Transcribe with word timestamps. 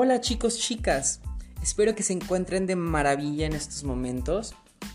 Hola 0.00 0.20
chicos, 0.20 0.60
chicas. 0.60 1.20
Espero 1.60 1.96
que 1.96 2.04
se 2.04 2.12
encuentren 2.12 2.68
de 2.68 2.76
maravilla 2.76 3.46
en 3.46 3.52
estos 3.52 3.82
momentos. 3.82 4.54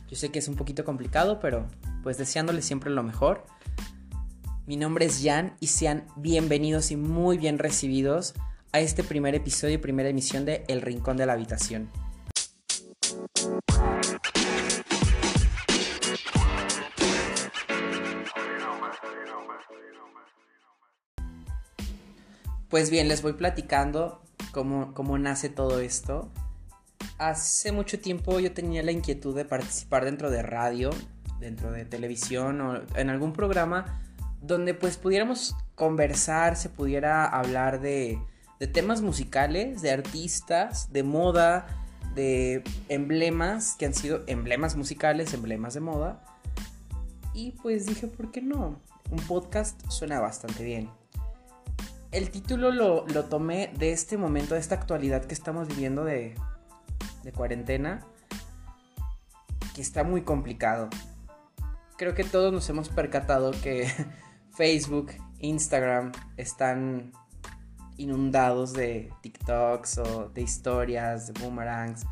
Yo 0.10 0.16
sé 0.16 0.30
que 0.30 0.40
es 0.40 0.48
un 0.48 0.56
poquito 0.56 0.86
complicado, 0.86 1.42
pero 1.42 1.68
pues 2.04 2.18
deseándoles 2.18 2.64
siempre 2.64 2.90
lo 2.90 3.04
mejor. 3.04 3.44
Mi 4.66 4.78
nombre 4.78 5.04
es 5.04 5.20
Jan 5.22 5.58
y 5.60 5.68
sean 5.68 6.08
bienvenidos 6.16 6.90
y 6.92 6.96
muy 6.96 7.38
bien 7.38 7.60
recibidos 7.60 8.34
a 8.72 8.80
este 8.80 9.04
primer 9.04 9.36
episodio 9.36 9.74
y 9.74 9.78
primera 9.78 10.08
emisión 10.08 10.46
de 10.46 10.64
El 10.70 10.82
Rincón 10.82 11.18
de 11.18 11.26
la 11.26 11.34
Habitación. 11.34 11.92
Pues 22.70 22.90
bien, 22.90 23.10
les 23.10 23.22
voy 23.22 23.34
platicando 23.34 24.24
cómo, 24.54 24.94
cómo 24.94 25.18
nace 25.18 25.50
todo 25.50 25.82
esto. 25.82 26.32
Hace 27.18 27.74
mucho 27.74 28.00
tiempo 28.00 28.40
yo 28.40 28.54
tenía 28.54 28.82
la 28.84 28.94
inquietud 28.94 29.36
de 29.36 29.44
participar 29.44 30.06
dentro 30.06 30.30
de 30.32 30.42
radio, 30.42 30.92
dentro 31.42 31.72
de 31.72 31.84
televisión 31.84 32.62
o 32.62 32.82
en 32.96 33.10
algún 33.10 33.34
programa 33.34 34.00
donde 34.42 34.74
pues 34.74 34.98
pudiéramos 34.98 35.56
conversar, 35.76 36.56
se 36.56 36.70
pudiera 36.70 37.26
hablar 37.26 37.82
de, 37.82 38.20
de 38.60 38.68
temas 38.68 39.02
musicales, 39.02 39.82
de 39.82 39.92
artistas, 39.92 40.92
de 40.92 41.04
moda, 41.04 41.66
de 42.14 42.64
emblemas 42.90 43.76
que 43.80 43.86
han 43.86 43.94
sido 43.94 44.24
emblemas 44.28 44.76
musicales, 44.76 45.34
emblemas 45.34 45.74
de 45.74 45.80
moda. 45.80 46.22
Y 47.34 47.52
pues 47.64 47.86
dije, 47.86 48.08
¿por 48.08 48.32
qué 48.32 48.42
no? 48.42 48.82
Un 49.10 49.20
podcast 49.20 49.82
suena 49.90 50.20
bastante 50.20 50.64
bien. 50.64 50.90
El 52.14 52.30
título 52.30 52.70
lo, 52.70 53.08
lo 53.08 53.26
tomé 53.26 53.74
de 53.76 53.92
este 53.92 54.18
momento, 54.18 54.54
de 54.54 54.60
esta 54.60 54.76
actualidad 54.76 55.26
que 55.26 55.34
estamos 55.34 55.68
viviendo 55.68 56.06
de, 56.06 56.36
de 57.24 57.32
cuarentena, 57.32 58.02
que 59.74 59.82
está 59.82 60.04
muy 60.04 60.22
complicado. 60.22 60.90
Creo 61.98 62.14
que 62.14 62.24
todos 62.24 62.54
nos 62.54 62.70
hemos 62.70 62.90
percatado 62.90 63.50
que 63.64 63.88
Facebook, 64.52 65.14
Instagram 65.40 66.12
están 66.38 67.14
inundados 67.98 68.74
de 68.74 69.12
TikToks 69.24 69.98
o 69.98 70.30
de 70.30 70.42
historias, 70.44 71.34
de 71.34 71.42
boomerangs, 71.42 72.06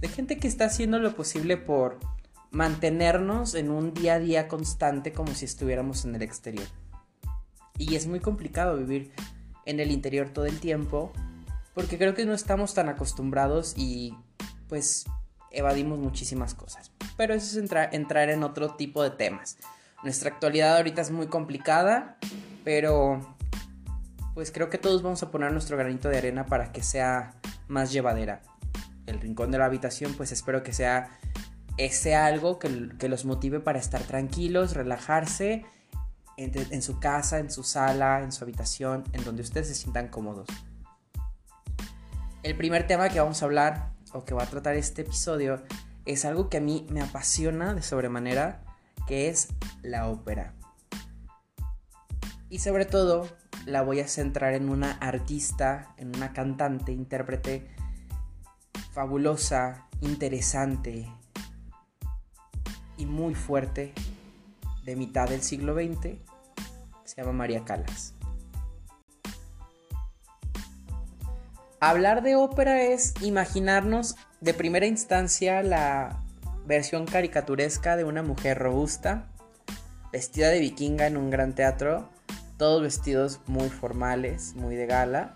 de 0.00 0.08
gente 0.08 0.38
que 0.38 0.48
está 0.48 0.64
haciendo 0.64 0.98
lo 0.98 1.14
posible 1.14 1.58
por 1.58 1.98
mantenernos 2.52 3.54
en 3.54 3.70
un 3.70 3.92
día 3.92 4.14
a 4.14 4.18
día 4.18 4.48
constante 4.48 5.12
como 5.12 5.34
si 5.34 5.44
estuviéramos 5.44 6.06
en 6.06 6.14
el 6.14 6.22
exterior. 6.22 6.66
Y 7.76 7.96
es 7.96 8.06
muy 8.06 8.20
complicado 8.20 8.78
vivir 8.78 9.12
en 9.66 9.80
el 9.80 9.90
interior 9.90 10.30
todo 10.30 10.46
el 10.46 10.60
tiempo 10.60 11.12
porque 11.74 11.98
creo 11.98 12.14
que 12.14 12.26
no 12.26 12.34
estamos 12.34 12.74
tan 12.74 12.88
acostumbrados 12.88 13.74
y 13.76 14.14
pues 14.68 15.06
evadimos 15.50 15.98
muchísimas 15.98 16.54
cosas. 16.54 16.92
Pero 17.16 17.34
eso 17.34 17.46
es 17.46 17.72
entrar, 17.92 18.30
en 18.30 18.42
otro 18.42 18.74
tipo 18.74 19.02
de 19.02 19.10
temas. 19.10 19.58
Nuestra 20.02 20.30
actualidad 20.30 20.76
ahorita 20.76 21.02
es 21.02 21.10
muy 21.10 21.26
complicada, 21.26 22.18
pero 22.64 23.36
pues 24.34 24.50
creo 24.50 24.70
que 24.70 24.78
todos 24.78 25.02
vamos 25.02 25.22
a 25.22 25.30
poner 25.30 25.52
nuestro 25.52 25.76
granito 25.76 26.08
de 26.08 26.18
arena 26.18 26.46
para 26.46 26.72
que 26.72 26.82
sea 26.82 27.34
más 27.68 27.92
llevadera. 27.92 28.42
El 29.06 29.20
rincón 29.20 29.50
de 29.50 29.58
la 29.58 29.66
habitación, 29.66 30.14
pues 30.14 30.32
espero 30.32 30.62
que 30.62 30.72
sea 30.72 31.10
ese 31.76 32.14
algo 32.14 32.58
que, 32.58 32.90
que 32.98 33.08
los 33.08 33.24
motive 33.24 33.60
para 33.60 33.78
estar 33.78 34.02
tranquilos, 34.02 34.74
relajarse 34.74 35.64
en, 36.36 36.82
su 36.82 36.98
casa, 36.98 37.38
en 37.38 37.50
su 37.50 37.62
sala, 37.62 38.22
en 38.22 38.32
su 38.32 38.44
habitación, 38.44 39.04
en 39.12 39.24
donde 39.24 39.42
ustedes 39.42 39.68
se 39.68 39.74
sientan 39.74 40.08
cómodos. 40.08 40.48
El 42.42 42.56
primer 42.56 42.86
tema 42.86 43.08
que 43.08 43.20
vamos 43.20 43.42
a 43.42 43.44
hablar 43.44 43.92
o 44.12 44.24
que 44.24 44.34
va 44.34 44.42
a 44.42 44.46
tratar 44.46 44.74
este 44.74 45.02
episodio 45.02 45.62
es 46.04 46.24
algo 46.24 46.48
que 46.48 46.56
a 46.56 46.60
mí 46.60 46.86
me 46.90 47.00
apasiona 47.00 47.74
de 47.74 47.82
sobremanera, 47.82 48.64
que 49.06 49.28
es 49.28 49.48
la 49.82 50.08
ópera. 50.08 50.54
Y 52.48 52.58
sobre 52.58 52.84
todo 52.84 53.28
la 53.66 53.82
voy 53.82 54.00
a 54.00 54.08
centrar 54.08 54.54
en 54.54 54.68
una 54.68 54.92
artista, 54.92 55.94
en 55.96 56.14
una 56.14 56.32
cantante, 56.32 56.92
intérprete 56.92 57.70
fabulosa, 58.92 59.86
interesante 60.00 61.10
y 62.96 63.06
muy 63.06 63.34
fuerte 63.34 63.94
de 64.84 64.96
mitad 64.96 65.28
del 65.28 65.42
siglo 65.42 65.74
XX, 65.74 66.18
se 67.04 67.16
llama 67.16 67.32
María 67.32 67.64
Calas. 67.64 68.14
Hablar 71.80 72.22
de 72.22 72.36
ópera 72.36 72.82
es 72.82 73.14
imaginarnos 73.22 74.14
de 74.40 74.54
primera 74.54 74.86
instancia 74.86 75.62
la 75.62 76.22
versión 76.64 77.06
caricaturesca 77.06 77.96
de 77.96 78.04
una 78.04 78.22
mujer 78.22 78.58
robusta, 78.58 79.28
vestida 80.12 80.48
de 80.48 80.60
vikinga 80.60 81.06
en 81.06 81.16
un 81.16 81.30
gran 81.30 81.54
teatro, 81.54 82.08
todos 82.56 82.82
vestidos 82.82 83.40
muy 83.46 83.68
formales, 83.68 84.54
muy 84.54 84.76
de 84.76 84.86
gala, 84.86 85.34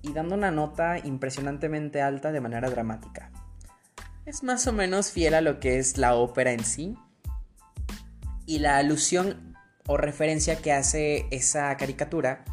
y 0.00 0.12
dando 0.12 0.36
una 0.36 0.50
nota 0.50 0.98
impresionantemente 0.98 2.00
alta 2.00 2.32
de 2.32 2.40
manera 2.40 2.70
dramática. 2.70 3.30
Es 4.24 4.42
más 4.42 4.66
o 4.66 4.72
menos 4.72 5.10
fiel 5.10 5.34
a 5.34 5.40
lo 5.40 5.60
que 5.60 5.78
es 5.78 5.98
la 5.98 6.14
ópera 6.14 6.52
en 6.52 6.64
sí, 6.64 6.96
y 8.48 8.60
la 8.60 8.78
alusión 8.78 9.54
o 9.86 9.98
referencia 9.98 10.56
que 10.56 10.72
hace 10.72 11.26
esa 11.30 11.76
caricatura 11.76 12.46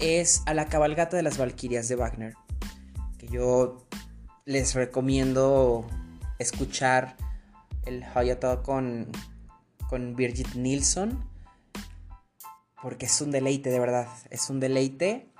es 0.00 0.42
a 0.46 0.52
la 0.52 0.66
cabalgata 0.66 1.16
de 1.16 1.22
las 1.22 1.38
Valquirias 1.38 1.86
de 1.86 1.94
Wagner, 1.94 2.34
que 3.18 3.28
yo 3.28 3.86
les 4.46 4.74
recomiendo 4.74 5.86
escuchar 6.40 7.16
el 7.86 8.02
Hayata 8.02 8.64
con, 8.64 9.12
con 9.88 10.16
Birgit 10.16 10.56
Nilsson, 10.56 11.24
porque 12.82 13.06
es 13.06 13.20
un 13.20 13.30
deleite, 13.30 13.70
de 13.70 13.78
verdad, 13.78 14.08
es 14.30 14.50
un 14.50 14.58
deleite. 14.58 15.30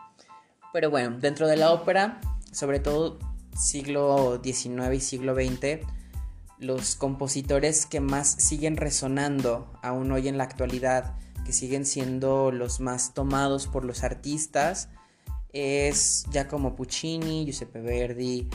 Pero 0.72 0.90
bueno, 0.90 1.18
dentro 1.18 1.48
de 1.48 1.56
la 1.56 1.72
ópera, 1.72 2.20
sobre 2.52 2.78
todo 2.78 3.18
siglo 3.56 4.40
XIX 4.44 4.94
y 4.94 5.00
siglo 5.00 5.34
XX, 5.34 5.80
los 6.58 6.96
compositores 6.96 7.86
que 7.86 8.00
más 8.00 8.28
siguen 8.28 8.76
resonando 8.76 9.72
aún 9.82 10.10
hoy 10.12 10.28
en 10.28 10.38
la 10.38 10.44
actualidad, 10.44 11.16
que 11.44 11.52
siguen 11.52 11.86
siendo 11.86 12.50
los 12.50 12.80
más 12.80 13.14
tomados 13.14 13.66
por 13.66 13.84
los 13.84 14.02
artistas, 14.02 14.88
es 15.52 16.26
Giacomo 16.30 16.76
Puccini, 16.76 17.44
Giuseppe 17.44 17.80
Verdi, 17.80 18.48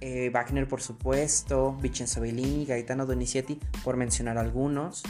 eh, 0.00 0.30
Wagner 0.30 0.68
por 0.68 0.80
supuesto, 0.80 1.76
Vincenzo 1.80 2.20
Bellini, 2.20 2.64
Gaetano 2.64 3.06
Donizetti, 3.06 3.58
por 3.82 3.96
mencionar 3.96 4.38
algunos. 4.38 5.02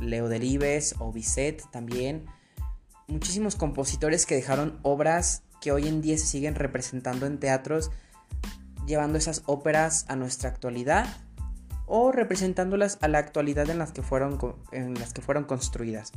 Leo 0.00 0.28
Delibes 0.28 0.94
o 0.98 1.12
Bizet 1.12 1.62
también. 1.70 2.26
Muchísimos 3.06 3.56
compositores 3.56 4.26
que 4.26 4.34
dejaron 4.34 4.78
obras 4.82 5.42
que 5.60 5.72
hoy 5.72 5.88
en 5.88 6.00
día 6.00 6.18
se 6.18 6.26
siguen 6.26 6.54
representando 6.54 7.26
en 7.26 7.38
teatros, 7.38 7.90
llevando 8.86 9.18
esas 9.18 9.42
óperas 9.46 10.04
a 10.08 10.16
nuestra 10.16 10.50
actualidad 10.50 11.06
o 11.86 12.12
representándolas 12.12 12.98
a 13.00 13.08
la 13.08 13.18
actualidad 13.18 13.68
en 13.70 13.78
las 13.78 13.92
que 13.92 14.02
fueron, 14.02 14.38
en 14.72 14.94
las 14.94 15.12
que 15.12 15.22
fueron 15.22 15.44
construidas. 15.44 16.12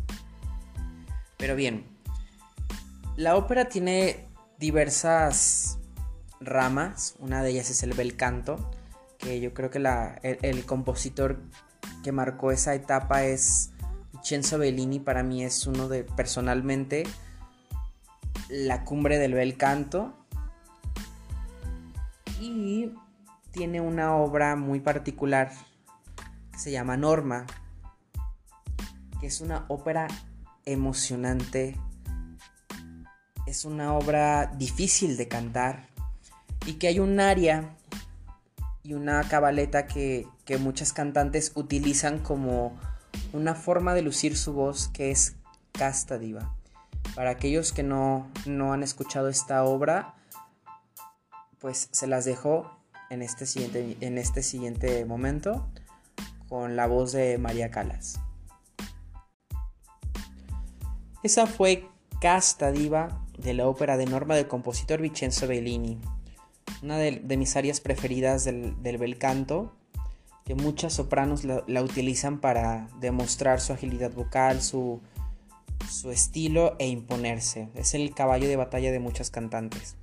Pero 1.37 1.55
bien, 1.55 1.85
la 3.15 3.35
ópera 3.35 3.65
tiene 3.65 4.27
diversas 4.59 5.79
ramas, 6.39 7.15
una 7.19 7.43
de 7.43 7.51
ellas 7.51 7.69
es 7.69 7.83
el 7.83 7.93
bel 7.93 8.15
canto, 8.15 8.71
que 9.17 9.39
yo 9.39 9.53
creo 9.53 9.69
que 9.69 9.79
el, 9.79 10.37
el 10.41 10.65
compositor 10.65 11.41
que 12.03 12.11
marcó 12.11 12.51
esa 12.51 12.73
etapa 12.73 13.23
es 13.23 13.71
Vincenzo 14.13 14.57
Bellini, 14.57 14.99
para 14.99 15.23
mí 15.23 15.43
es 15.43 15.67
uno 15.67 15.87
de, 15.87 16.03
personalmente, 16.03 17.03
la 18.49 18.83
cumbre 18.83 19.19
del 19.19 19.33
bel 19.33 19.57
canto. 19.57 20.16
Y 22.39 22.93
tiene 23.51 23.81
una 23.81 24.15
obra 24.15 24.55
muy 24.55 24.79
particular 24.79 25.51
que 26.51 26.59
se 26.59 26.71
llama 26.71 26.97
Norma, 26.97 27.45
que 29.19 29.27
es 29.27 29.41
una 29.41 29.65
ópera 29.67 30.07
emocionante, 30.65 31.75
es 33.45 33.65
una 33.65 33.93
obra 33.93 34.47
difícil 34.57 35.17
de 35.17 35.27
cantar 35.27 35.87
y 36.65 36.73
que 36.73 36.87
hay 36.87 36.99
un 36.99 37.19
área 37.19 37.75
y 38.83 38.93
una 38.93 39.23
cabaleta 39.23 39.87
que, 39.87 40.27
que 40.45 40.57
muchas 40.57 40.93
cantantes 40.93 41.53
utilizan 41.55 42.19
como 42.19 42.77
una 43.33 43.55
forma 43.55 43.93
de 43.93 44.01
lucir 44.01 44.37
su 44.37 44.53
voz 44.53 44.89
que 44.89 45.11
es 45.11 45.35
casta 45.71 46.17
diva. 46.17 46.53
Para 47.15 47.31
aquellos 47.31 47.71
que 47.71 47.83
no, 47.83 48.29
no 48.45 48.73
han 48.73 48.83
escuchado 48.83 49.29
esta 49.29 49.63
obra, 49.63 50.16
pues 51.59 51.89
se 51.91 52.07
las 52.07 52.25
dejo 52.25 52.71
en 53.09 53.21
este 53.21 53.45
siguiente, 53.45 53.97
en 54.01 54.17
este 54.17 54.43
siguiente 54.43 55.05
momento 55.05 55.67
con 56.49 56.75
la 56.75 56.87
voz 56.87 57.11
de 57.11 57.37
María 57.37 57.71
Calas. 57.71 58.19
Esa 61.23 61.47
fue 61.47 61.89
casta 62.21 62.71
diva 62.71 63.25
de 63.37 63.53
la 63.53 63.67
ópera 63.67 63.97
de 63.97 64.05
Norma 64.05 64.35
del 64.35 64.47
compositor 64.47 65.01
Vincenzo 65.01 65.47
Bellini. 65.47 65.99
Una 66.81 66.97
de, 66.97 67.37
mis 67.37 67.55
áreas 67.55 67.81
preferidas 67.81 68.43
del, 68.43 68.75
bel 68.81 69.17
canto, 69.17 69.75
que 70.45 70.55
muchas 70.55 70.93
sopranos 70.93 71.43
la, 71.43 71.83
utilizan 71.83 72.39
para 72.39 72.87
demostrar 72.99 73.59
su 73.59 73.73
agilidad 73.73 74.11
vocal, 74.13 74.61
su, 74.61 75.01
su 75.89 76.11
estilo 76.11 76.75
e 76.79 76.87
imponerse. 76.87 77.69
Es 77.75 77.93
el 77.93 78.13
caballo 78.13 78.47
de 78.47 78.55
batalla 78.55 78.91
de 78.91 78.99
muchas 78.99 79.31
cantantes. 79.31 79.95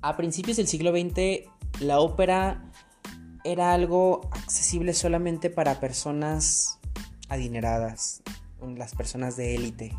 A 0.00 0.16
principios 0.16 0.56
del 0.56 0.68
siglo 0.68 0.92
XX, 0.92 1.48
la 1.80 1.98
ópera 2.00 2.70
era 3.44 3.72
algo 3.72 4.28
accesible 4.30 4.92
solamente 4.94 5.50
para 5.50 5.80
personas 5.80 6.78
adineradas, 7.28 8.22
las 8.76 8.94
personas 8.94 9.36
de 9.36 9.54
élite. 9.56 9.92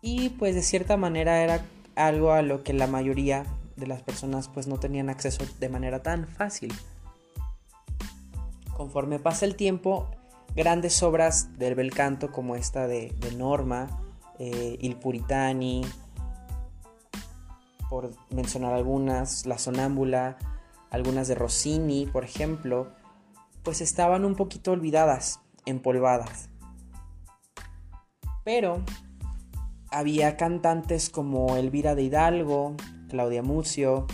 Y 0.00 0.30
pues 0.30 0.54
de 0.54 0.62
cierta 0.62 0.96
manera 0.96 1.42
era 1.42 1.64
algo 1.96 2.32
a 2.32 2.42
lo 2.42 2.62
que 2.62 2.72
la 2.72 2.86
mayoría 2.86 3.44
de 3.76 3.86
las 3.86 4.02
personas 4.02 4.48
pues 4.48 4.66
no 4.66 4.78
tenían 4.78 5.08
acceso 5.08 5.44
de 5.58 5.68
manera 5.68 6.02
tan 6.02 6.28
fácil. 6.28 6.72
Conforme 8.76 9.18
pasa 9.18 9.44
el 9.44 9.56
tiempo, 9.56 10.08
grandes 10.54 11.02
obras 11.02 11.58
del 11.58 11.74
bel 11.74 11.92
canto 11.92 12.30
como 12.30 12.54
esta 12.54 12.86
de, 12.86 13.12
Norma, 13.36 13.88
eh, 14.38 14.76
Il 14.80 14.96
Puritani, 14.96 15.84
por 17.88 18.10
mencionar 18.30 18.72
algunas, 18.74 19.46
La 19.46 19.58
Sonámbula, 19.58 20.38
algunas 20.90 21.28
de 21.28 21.34
Rossini, 21.34 22.06
por 22.06 22.24
ejemplo, 22.24 22.92
pues 23.62 23.80
estaban 23.80 24.24
un 24.24 24.34
poquito 24.34 24.72
olvidadas, 24.72 25.40
empolvadas. 25.66 26.50
Pero 28.44 28.82
había 29.90 30.36
cantantes 30.36 31.10
como 31.10 31.56
Elvira 31.56 31.94
de 31.94 32.02
Hidalgo, 32.02 32.76
Claudia 33.08 33.42
Mucio, 33.42 34.06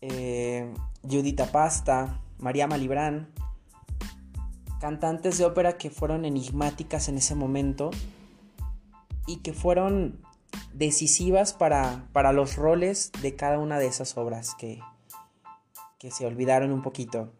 eh, 0.00 0.72
Judita 1.02 1.46
Pasta, 1.46 2.20
María 2.38 2.66
Malibrán, 2.66 3.32
cantantes 4.80 5.38
de 5.38 5.44
ópera 5.44 5.76
que 5.76 5.90
fueron 5.90 6.24
enigmáticas 6.24 7.08
en 7.08 7.18
ese 7.18 7.34
momento 7.34 7.90
y 9.26 9.38
que 9.38 9.52
fueron 9.52 10.20
decisivas 10.72 11.52
para, 11.52 12.08
para 12.12 12.32
los 12.32 12.56
roles 12.56 13.10
de 13.22 13.34
cada 13.36 13.58
una 13.58 13.78
de 13.78 13.86
esas 13.86 14.16
obras 14.16 14.54
que, 14.58 14.80
que 15.98 16.10
se 16.10 16.26
olvidaron 16.26 16.72
un 16.72 16.82
poquito. 16.82 17.32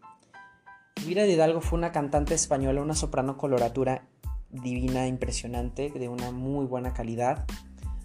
Elvira 0.97 1.23
de 1.23 1.31
Hidalgo 1.31 1.61
fue 1.61 1.79
una 1.79 1.91
cantante 1.91 2.33
española, 2.33 2.81
una 2.81 2.95
soprano 2.95 3.37
coloratura 3.37 4.05
divina, 4.49 5.07
impresionante, 5.07 5.91
de 5.91 6.09
una 6.09 6.31
muy 6.31 6.65
buena 6.65 6.93
calidad, 6.93 7.45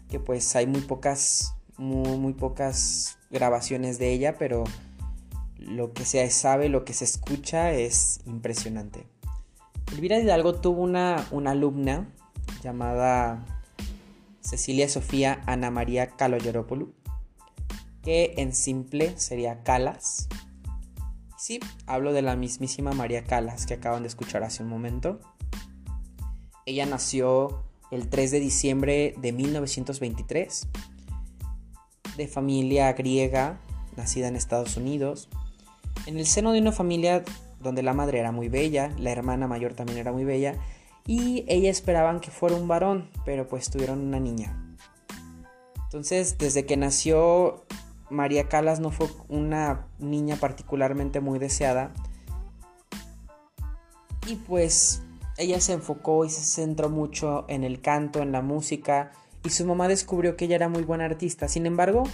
que 0.09 0.21
pues 0.21 0.55
hay 0.55 0.67
muy 0.67 0.81
pocas, 0.83 1.57
muy, 1.77 2.35
pocas 2.35 3.19
grabaciones 3.31 3.99
de 3.99 4.13
ella, 4.13 4.39
pero 4.39 4.65
lo 5.59 5.93
que 5.93 6.05
se 6.05 6.29
sabe, 6.31 6.69
lo 6.69 6.85
que 6.85 6.93
se 6.93 7.05
escucha 7.05 7.73
es 7.73 8.21
impresionante. 8.27 9.07
Elvira 9.93 10.19
Hidalgo 10.19 10.55
tuvo 10.55 10.83
una, 10.83 11.27
una 11.31 11.53
alumna 11.53 12.09
llamada 12.63 13.54
Cecilia 14.45 14.89
Sofía 14.89 15.43
Ana 15.47 15.71
María 15.71 16.09
Caloyoropoulos, 16.09 16.91
que 18.03 18.35
en 18.37 18.53
simple 18.53 19.19
sería 19.19 19.63
Calas. 19.63 20.29
Sí, 21.39 21.61
hablo 21.87 22.13
de 22.13 22.23
la 22.23 22.37
mismísima 22.37 22.93
María 22.93 23.25
Calas 23.25 23.67
que 23.67 23.75
acaban 23.75 24.03
de 24.03 24.09
escuchar 24.09 24.45
hace 24.45 24.63
un 24.63 24.69
momento. 24.69 25.19
Ella 26.67 26.87
nació 26.87 27.65
el 27.91 28.09
3 28.09 28.31
de 28.33 28.41
diciembre 28.41 29.15
de 29.19 29.33
1923, 29.33 30.69
de 32.17 32.29
familia 32.29 32.93
griega, 32.93 33.61
nacida 33.97 34.29
en 34.29 34.37
Estados 34.37 34.77
Unidos, 34.77 35.29
en 36.07 36.19
el 36.19 36.27
seno 36.27 36.53
de 36.53 36.61
una 36.61 36.73
familia 36.73 37.25
donde 37.61 37.83
la 37.83 37.95
madre 37.95 38.19
era 38.19 38.31
muy 38.31 38.49
bella, 38.49 38.93
la 38.99 39.11
hermana 39.11 39.47
mayor 39.49 39.75
también 39.75 39.99
era 39.99 40.13
muy 40.13 40.25
bella, 40.25 40.55
y 41.07 41.45
ella 41.49 41.71
esperaban 41.71 42.21
que 42.21 42.31
fuera 42.31 42.57
un 42.57 42.69
varón, 42.69 43.11
pero 43.25 43.49
pues 43.49 43.71
tuvieron 43.71 44.01
una 44.01 44.21
niña. 44.21 44.77
Entonces, 45.85 46.39
desde 46.39 46.67
que 46.67 46.77
nació 46.77 47.65
María 48.11 48.49
Calas 48.49 48.81
no 48.81 48.91
fue 48.91 49.09
una 49.29 49.87
niña 49.99 50.37
particularmente 50.37 51.21
muy 51.21 51.39
deseada. 51.39 51.93
Y 54.27 54.37
pues 54.37 55.03
ella 55.37 55.61
se 55.61 55.73
enfocó 55.73 56.25
y 56.25 56.31
se 56.31 56.43
centró 56.43 56.89
mucho 56.89 57.45
en 57.49 57.65
el 57.65 57.81
canto, 57.81 58.23
en 58.23 58.33
la 58.33 58.43
música, 58.43 59.13
y 59.43 59.51
su 59.51 59.67
mamá 59.67 59.89
descubrió 59.89 60.37
que 60.37 60.47
ella 60.47 60.57
era 60.57 60.69
muy 60.69 60.85
buena 60.85 61.05
artista. 61.05 61.49
Sin 61.49 61.67
embargo, 61.67 62.05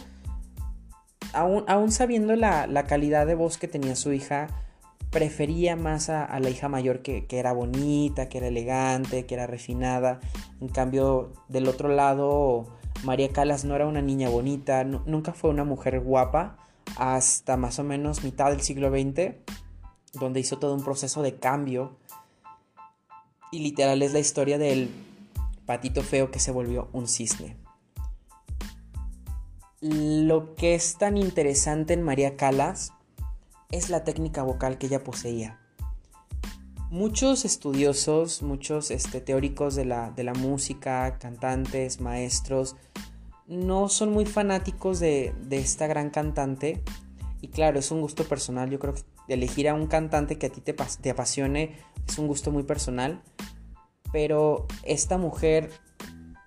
aún, 1.32 1.92
sabiendo 1.92 2.34
la, 2.34 2.84
calidad 2.88 3.26
de 3.26 3.34
voz 3.34 3.58
que 3.58 3.69
tenía 3.69 3.94
su 3.94 4.12
hija, 4.12 4.48
prefería 5.11 5.76
más 5.76 6.11
a, 6.11 6.38
la 6.38 6.50
hija 6.50 6.69
mayor 6.69 7.00
que, 7.02 7.26
era 7.31 7.52
bonita, 7.52 8.29
que 8.29 8.38
era 8.38 8.49
elegante, 8.49 9.26
que 9.26 9.35
era 9.35 9.47
refinada. 9.47 10.20
En 10.61 10.69
cambio, 10.69 11.32
del 11.49 11.67
otro 11.67 11.88
lado, 11.88 12.67
María 13.05 13.31
Calas 13.31 13.64
no 13.64 13.75
era 13.75 13.87
una 13.87 14.02
niña 14.02 14.29
bonita, 14.29 14.85
nunca 14.85 15.32
fue 15.32 15.50
una 15.50 15.64
mujer 15.64 16.00
guapa, 16.00 16.58
hasta 16.97 17.56
más 17.56 17.79
o 17.79 17.85
menos 17.85 18.23
mitad 18.23 18.50
del 18.50 18.61
siglo 18.61 18.91
XX, 18.91 19.35
donde 20.12 20.41
hizo 20.41 20.58
todo 20.58 20.75
un 20.75 20.85
proceso 20.85 21.23
de 21.23 21.37
cambio 21.37 21.97
y 23.50 23.61
literal 23.61 24.02
es 24.02 24.12
la 24.12 24.20
historia 24.20 24.58
del 24.58 24.91
patito 25.67 26.02
feo 26.02 26.31
que 26.31 26.38
se 26.38 26.52
volvió 26.52 26.88
un 26.93 27.08
cisne. 27.08 27.56
Lo 29.81 30.55
que 30.55 30.75
es 30.75 30.99
tan 30.99 31.17
interesante 31.17 31.94
en 31.94 32.02
María 32.02 32.37
Calas 32.37 32.93
es 33.70 33.90
la 33.90 34.05
técnica 34.05 34.43
vocal 34.43 34.78
que 34.78 34.87
ella 34.87 35.05
poseía. 35.05 35.61
Muchos 36.90 37.44
estudiosos, 37.44 38.43
muchos 38.43 38.90
este, 38.90 39.20
teóricos 39.20 39.75
de 39.75 39.84
la, 39.84 40.32
música, 40.37 41.19
cantantes, 41.19 42.00
maestros, 42.00 42.76
no 43.46 43.88
son 43.88 44.12
muy 44.12 44.26
fanáticos 44.26 44.99
de, 44.99 45.34
esta 45.50 45.87
gran 45.87 46.11
cantante. 46.11 46.82
Y 47.40 47.49
claro, 47.49 47.78
es 47.78 47.90
un 47.90 48.00
gusto 48.00 48.25
personal. 48.25 48.70
Yo 48.70 48.78
creo 48.78 48.94
que 48.94 49.02
elegir 49.28 49.69
a 49.69 49.75
un 49.75 49.87
cantante 49.87 50.38
que 50.38 50.46
a 50.46 50.50
ti 50.50 50.61
te, 50.61 50.73
te 50.73 51.11
apasione 51.11 51.76
es 52.06 52.19
un 52.19 52.26
gusto 52.26 52.50
muy 52.50 52.64
personal 52.64 53.23
pero 54.12 54.66
esta 54.83 55.18
mujer 55.18 55.71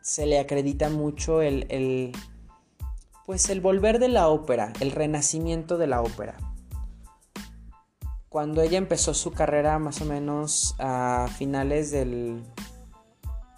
se 0.01 0.25
le 0.25 0.39
acredita 0.39 0.89
mucho 0.89 1.41
el, 1.41 2.12
pues 3.25 3.50
el 3.50 3.62
volver 3.62 4.00
de 4.00 4.09
la 4.09 4.27
ópera, 4.27 4.74
el 4.79 4.91
renacimiento 4.91 5.77
de 5.77 5.88
la 5.88 6.01
ópera. 6.01 6.38
Cuando 8.33 8.63
ella 8.63 8.79
empezó 8.79 9.13
su 9.13 9.29
carrera 9.29 9.77
más 9.77 10.01
o 10.01 10.05
menos 10.05 10.73
a 10.79 11.29
finales 11.37 11.91
del, 11.91 12.41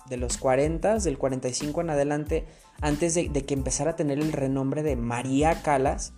de 0.09 0.17
los 0.17 0.37
40, 0.37 0.97
del 0.97 1.17
45 1.17 1.79
en 1.79 1.89
adelante, 1.91 2.45
antes 2.81 3.13
de, 3.13 3.29
que 3.31 3.53
empezara 3.53 3.91
a 3.91 3.95
tener 3.95 4.19
el 4.19 4.33
renombre 4.33 4.83
de 4.83 4.97
María 4.97 5.61
Calas, 5.61 6.11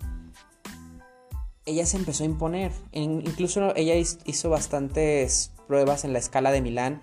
ella 1.66 1.86
se 1.86 1.98
empezó 1.98 2.24
a 2.24 2.26
imponer. 2.26 2.72
incluso 2.90 3.76
ella 3.76 3.94
hizo 3.94 4.50
bastantes 4.50 5.52
pruebas 5.68 6.04
en 6.04 6.12
la 6.12 6.18
escala 6.18 6.50
de 6.50 6.60
Milán 6.60 7.00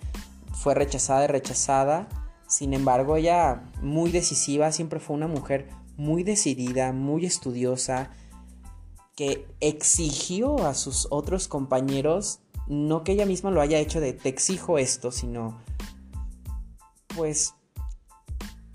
fue 0.52 0.74
rechazada 0.74 1.24
y 1.24 1.28
rechazada. 1.28 2.10
Sin 2.50 2.74
embargo, 2.74 3.16
ella 3.16 3.64
muy 3.82 4.12
decisiva, 4.12 4.74
siempre 4.74 5.00
fue 5.00 5.16
una 5.16 5.28
mujer 5.28 5.70
muy 5.96 6.24
decidida, 6.24 6.92
muy 6.92 7.26
estudiosa, 7.26 8.10
que 9.16 9.48
exigió 9.62 10.66
a 10.66 10.74
sus 10.74 11.08
otros 11.10 11.48
compañeros, 11.48 12.40
no 12.68 13.04
que 13.04 13.14
ella 13.14 13.26
misma 13.26 13.52
lo 13.52 13.62
haya 13.62 13.80
hecho 13.80 14.00
de 14.00 14.14
te 14.14 14.30
exijo 14.30 14.78
esto, 14.78 15.12
sino 15.12 15.62
pues 17.16 17.54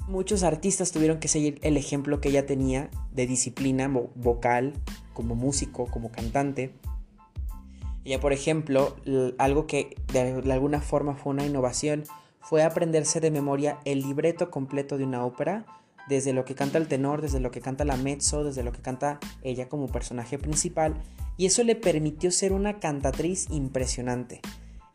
muchos 0.08 0.42
artistas 0.42 0.92
tuvieron 0.92 1.20
que 1.20 1.28
seguir 1.28 1.58
el 1.62 1.76
ejemplo 1.76 2.20
que 2.20 2.30
ella 2.30 2.46
tenía 2.46 2.90
de 3.12 3.26
disciplina 3.26 3.88
vocal, 4.14 4.72
como 5.12 5.34
músico, 5.34 5.86
como 5.86 6.10
cantante. 6.10 6.72
Ella, 8.04 8.18
por 8.18 8.32
ejemplo, 8.32 8.96
algo 9.38 9.66
que 9.66 9.96
de 10.12 10.52
alguna 10.52 10.80
forma 10.80 11.14
fue 11.14 11.32
una 11.32 11.44
innovación 11.44 12.04
fue 12.40 12.62
aprenderse 12.62 13.20
de 13.20 13.30
memoria 13.30 13.78
el 13.84 14.00
libreto 14.00 14.50
completo 14.50 14.96
de 14.96 15.04
una 15.04 15.24
ópera, 15.24 15.66
desde 16.08 16.32
lo 16.32 16.44
que 16.44 16.54
canta 16.54 16.78
el 16.78 16.88
tenor, 16.88 17.22
desde 17.22 17.40
lo 17.40 17.50
que 17.50 17.60
canta 17.60 17.84
la 17.84 17.96
mezzo, 17.96 18.44
desde 18.44 18.62
lo 18.62 18.72
que 18.72 18.82
canta 18.82 19.18
ella 19.42 19.68
como 19.68 19.88
personaje 19.88 20.38
principal, 20.38 20.94
y 21.36 21.46
eso 21.46 21.62
le 21.64 21.76
permitió 21.76 22.30
ser 22.30 22.52
una 22.52 22.80
cantatriz 22.80 23.48
impresionante. 23.50 24.40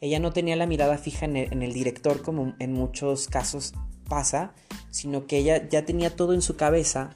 Ella 0.02 0.20
no 0.20 0.34
tenía 0.34 0.56
la 0.56 0.68
mirada 0.68 0.98
fija 0.98 1.26
en 1.26 1.36
el, 1.36 1.74
director 1.74 2.22
como 2.22 2.54
en 2.60 2.74
muchos 2.74 3.28
casos 3.28 3.74
pasa, 4.08 4.54
sino 4.92 5.26
que 5.26 5.38
ella 5.38 5.68
ya 5.68 5.86
tenía 5.86 6.16
todo 6.16 6.34
en 6.34 6.42
su 6.42 6.56
cabeza 6.56 7.16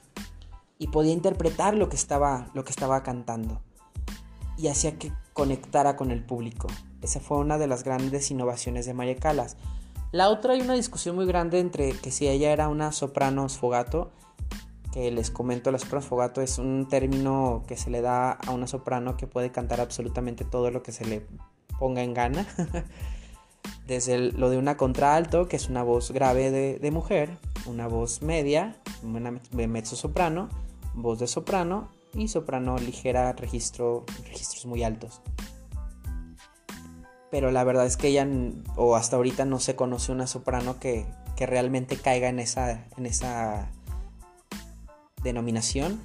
y 0.78 0.88
podía 0.88 1.12
interpretar 1.12 1.76
lo 1.76 1.88
que 1.88 1.96
estaba, 1.96 2.50
lo 2.54 2.64
que 2.64 2.70
estaba 2.70 3.02
cantando. 3.02 3.60
Y 4.56 4.68
hacía 4.68 4.98
que 4.98 5.12
conectara 5.32 5.96
con 5.96 6.10
el 6.10 6.24
público. 6.24 6.68
Esa 7.02 7.20
fue 7.20 7.38
una 7.38 7.58
de 7.58 7.66
las 7.66 7.84
grandes 7.84 8.30
innovaciones 8.30 8.86
de 8.86 8.94
María 8.94 9.16
Calas. 9.16 9.56
La 10.12 10.28
otra 10.28 10.54
hay 10.54 10.60
una 10.60 10.74
discusión 10.74 11.14
muy 11.14 11.24
grande 11.24 11.60
entre 11.60 11.92
que 11.92 12.10
si 12.10 12.26
ella 12.26 12.52
era 12.52 12.68
una 12.68 12.90
soprano 12.90 13.48
sfogato, 13.48 14.10
que 14.92 15.12
les 15.12 15.30
comento, 15.30 15.70
la 15.70 15.78
soprano 15.78 16.02
sfogato 16.04 16.40
es 16.40 16.58
un 16.58 16.88
término 16.88 17.62
que 17.68 17.76
se 17.76 17.90
le 17.90 18.00
da 18.00 18.32
a 18.32 18.50
una 18.50 18.66
soprano 18.66 19.16
que 19.16 19.28
puede 19.28 19.52
cantar 19.52 19.80
absolutamente 19.80 20.44
todo 20.44 20.72
lo 20.72 20.82
que 20.82 20.90
se 20.90 21.04
le 21.04 21.24
ponga 21.78 22.02
en 22.02 22.12
gana. 22.12 22.44
Desde 23.86 24.18
lo 24.32 24.50
de 24.50 24.58
una 24.58 24.76
contralto, 24.76 25.46
que 25.46 25.56
es 25.56 25.68
una 25.68 25.84
voz 25.84 26.10
grave 26.10 26.50
de, 26.50 26.90
mujer, 26.90 27.38
una 27.66 27.86
voz 27.86 28.20
media, 28.22 28.76
una 29.04 29.40
mezzo 29.52 29.94
soprano, 29.94 30.48
voz 30.94 31.20
de 31.20 31.28
soprano 31.28 31.88
y 32.14 32.26
soprano 32.26 32.78
ligera, 32.78 33.32
registro, 33.32 34.04
registros 34.24 34.66
muy 34.66 34.82
altos 34.82 35.20
pero 37.30 37.50
la 37.50 37.64
verdad 37.64 37.86
es 37.86 37.96
que 37.96 38.08
ella, 38.08 38.26
o 38.76 38.96
hasta 38.96 39.16
ahorita 39.16 39.44
no 39.44 39.60
se 39.60 39.76
conoce 39.76 40.12
una 40.12 40.26
soprano 40.26 40.78
que, 40.78 41.06
realmente 41.38 41.96
caiga 41.96 42.28
en 42.28 42.38
esa, 42.38 42.84
en 42.98 43.06
esa 43.06 43.70
denominación. 45.22 45.98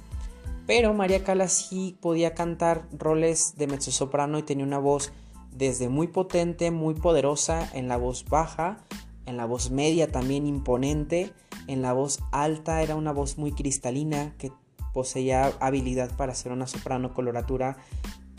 Pero 0.66 0.94
María 0.94 1.24
Cala 1.24 1.48
sí 1.48 1.98
podía 2.00 2.32
cantar 2.32 2.88
roles 2.90 3.52
de 3.58 3.66
mezzosoprano 3.66 4.38
y 4.38 4.44
tenía 4.44 4.64
una 4.64 4.78
voz 4.78 5.12
desde 5.52 5.90
muy 5.90 6.06
potente, 6.06 6.70
muy 6.70 6.94
poderosa, 6.94 7.70
en 7.74 7.86
la 7.86 7.98
voz 7.98 8.24
baja, 8.24 8.78
en 9.26 9.36
la 9.36 9.44
voz 9.44 9.70
media 9.70 10.10
también 10.10 10.46
imponente, 10.46 11.34
en 11.66 11.82
la 11.82 11.92
voz 11.92 12.20
alta 12.32 12.82
era 12.82 12.94
una 12.94 13.12
voz 13.12 13.36
muy 13.36 13.52
cristalina 13.52 14.34
que 14.38 14.52
poseía 14.94 15.52
habilidad 15.60 16.16
para 16.16 16.34
ser 16.34 16.52
una 16.52 16.66
soprano 16.66 17.12
coloratura 17.12 17.76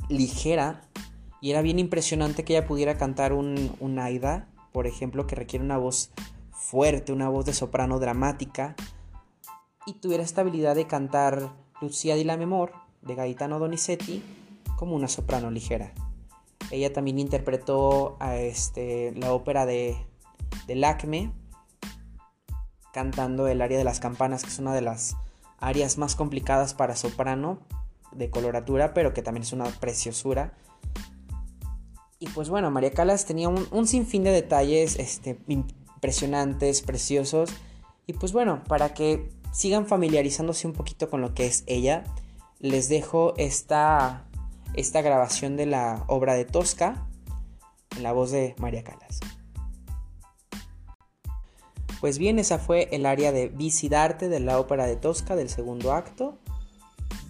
ligera 0.09 0.81
y 1.41 1.51
era 1.51 1.61
bien 1.61 1.79
impresionante 1.79 2.43
que 2.43 2.57
ella 2.57 2.67
pudiera 2.67 2.97
cantar 2.97 3.33
un, 3.33 3.99
Aida, 3.99 4.47
por 4.71 4.87
ejemplo, 4.87 5.27
que 5.27 5.35
requiere 5.35 5.63
una 5.63 5.77
voz 5.77 6.11
fuerte, 6.51 7.13
una 7.13 7.29
voz 7.29 7.45
de 7.45 7.53
soprano 7.53 7.99
dramática, 7.99 8.75
y 9.85 9.93
tuviera 9.93 10.23
esta 10.23 10.41
habilidad 10.41 10.75
de 10.75 10.87
cantar 10.87 11.53
Lucia 11.81 12.15
di 12.15 12.23
la 12.23 12.37
Memor 12.37 12.73
de 13.01 13.15
Gaetano 13.15 13.59
Donizetti 13.59 14.23
como 14.75 14.95
una 14.95 15.07
soprano 15.07 15.49
ligera. 15.49 15.93
Ella 16.71 16.91
también 16.91 17.19
interpretó 17.19 18.17
a 18.19 18.35
este, 18.35 19.13
la 19.15 19.31
ópera 19.31 19.65
de, 19.65 19.95
de 20.67 20.75
Lacme, 20.75 21.31
cantando 22.91 23.47
el 23.47 23.61
área 23.61 23.77
de 23.77 23.83
las 23.83 23.99
campanas, 23.99 24.43
que 24.43 24.49
es 24.49 24.59
una 24.59 24.73
de 24.73 24.81
las 24.81 25.15
áreas 25.59 25.97
más 25.97 26.15
complicadas 26.15 26.73
para 26.73 26.95
soprano 26.95 27.59
de 28.11 28.29
coloratura, 28.29 28.93
pero 28.93 29.13
que 29.13 29.21
también 29.21 29.43
es 29.43 29.53
una 29.53 29.65
preciosura. 29.65 30.53
Y 32.19 32.27
pues 32.29 32.49
bueno, 32.49 32.71
María 32.71 32.91
Calas 32.91 33.25
tenía 33.25 33.47
un, 33.47 33.87
sinfín 33.87 34.23
de 34.23 34.31
detalles 34.31 34.97
este, 34.97 35.39
impresionantes, 35.47 36.81
preciosos. 36.81 37.51
Y 38.07 38.13
pues 38.13 38.33
bueno, 38.33 38.63
para 38.67 38.93
que 38.93 39.29
sigan 39.51 39.85
familiarizándose 39.85 40.65
un 40.65 40.73
poquito 40.73 41.09
con 41.09 41.21
lo 41.21 41.33
que 41.33 41.45
es 41.45 41.63
ella, 41.67 42.03
les 42.59 42.89
dejo 42.89 43.35
esta, 43.37 44.25
esta 44.73 45.01
grabación 45.01 45.57
de 45.57 45.67
la 45.67 46.05
obra 46.07 46.33
de 46.33 46.45
Tosca 46.45 47.07
en 47.95 48.03
la 48.03 48.13
voz 48.13 48.31
de 48.31 48.55
María 48.57 48.83
Calas. 48.83 49.19
Pues 51.99 52.17
bien, 52.17 52.39
esa 52.39 52.57
fue 52.57 52.89
el 52.91 53.05
área 53.05 53.31
de 53.31 53.49
Visidarte 53.49 54.27
de 54.27 54.39
la 54.39 54.59
ópera 54.59 54.85
de 54.85 54.95
Tosca 54.95 55.35
del 55.35 55.49
segundo 55.49 55.93
acto 55.93 56.39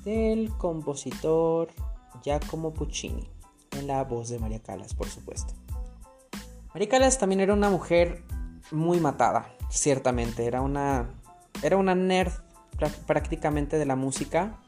del 0.06 0.50
compositor 0.58 1.70
Giacomo 2.24 2.74
Puccini 2.74 3.37
en 3.78 3.88
la 3.88 4.04
voz 4.04 4.30
de 4.30 4.40
María 4.40 4.62
Calas, 4.62 4.94
por 4.94 5.08
supuesto. 5.08 5.54
María 6.74 6.90
Calas 6.90 7.18
también 7.18 7.42
era 7.42 7.54
una 7.54 7.70
mujer 7.70 8.24
muy 8.72 9.00
matada, 9.00 9.50
ciertamente. 9.70 10.46
Era 10.46 10.62
una, 10.62 11.10
era 11.64 11.78
una 11.78 11.96
nerd 11.96 12.32
prácticamente 13.06 13.78
de 13.78 13.86
la 13.86 13.96
música. 13.96 14.60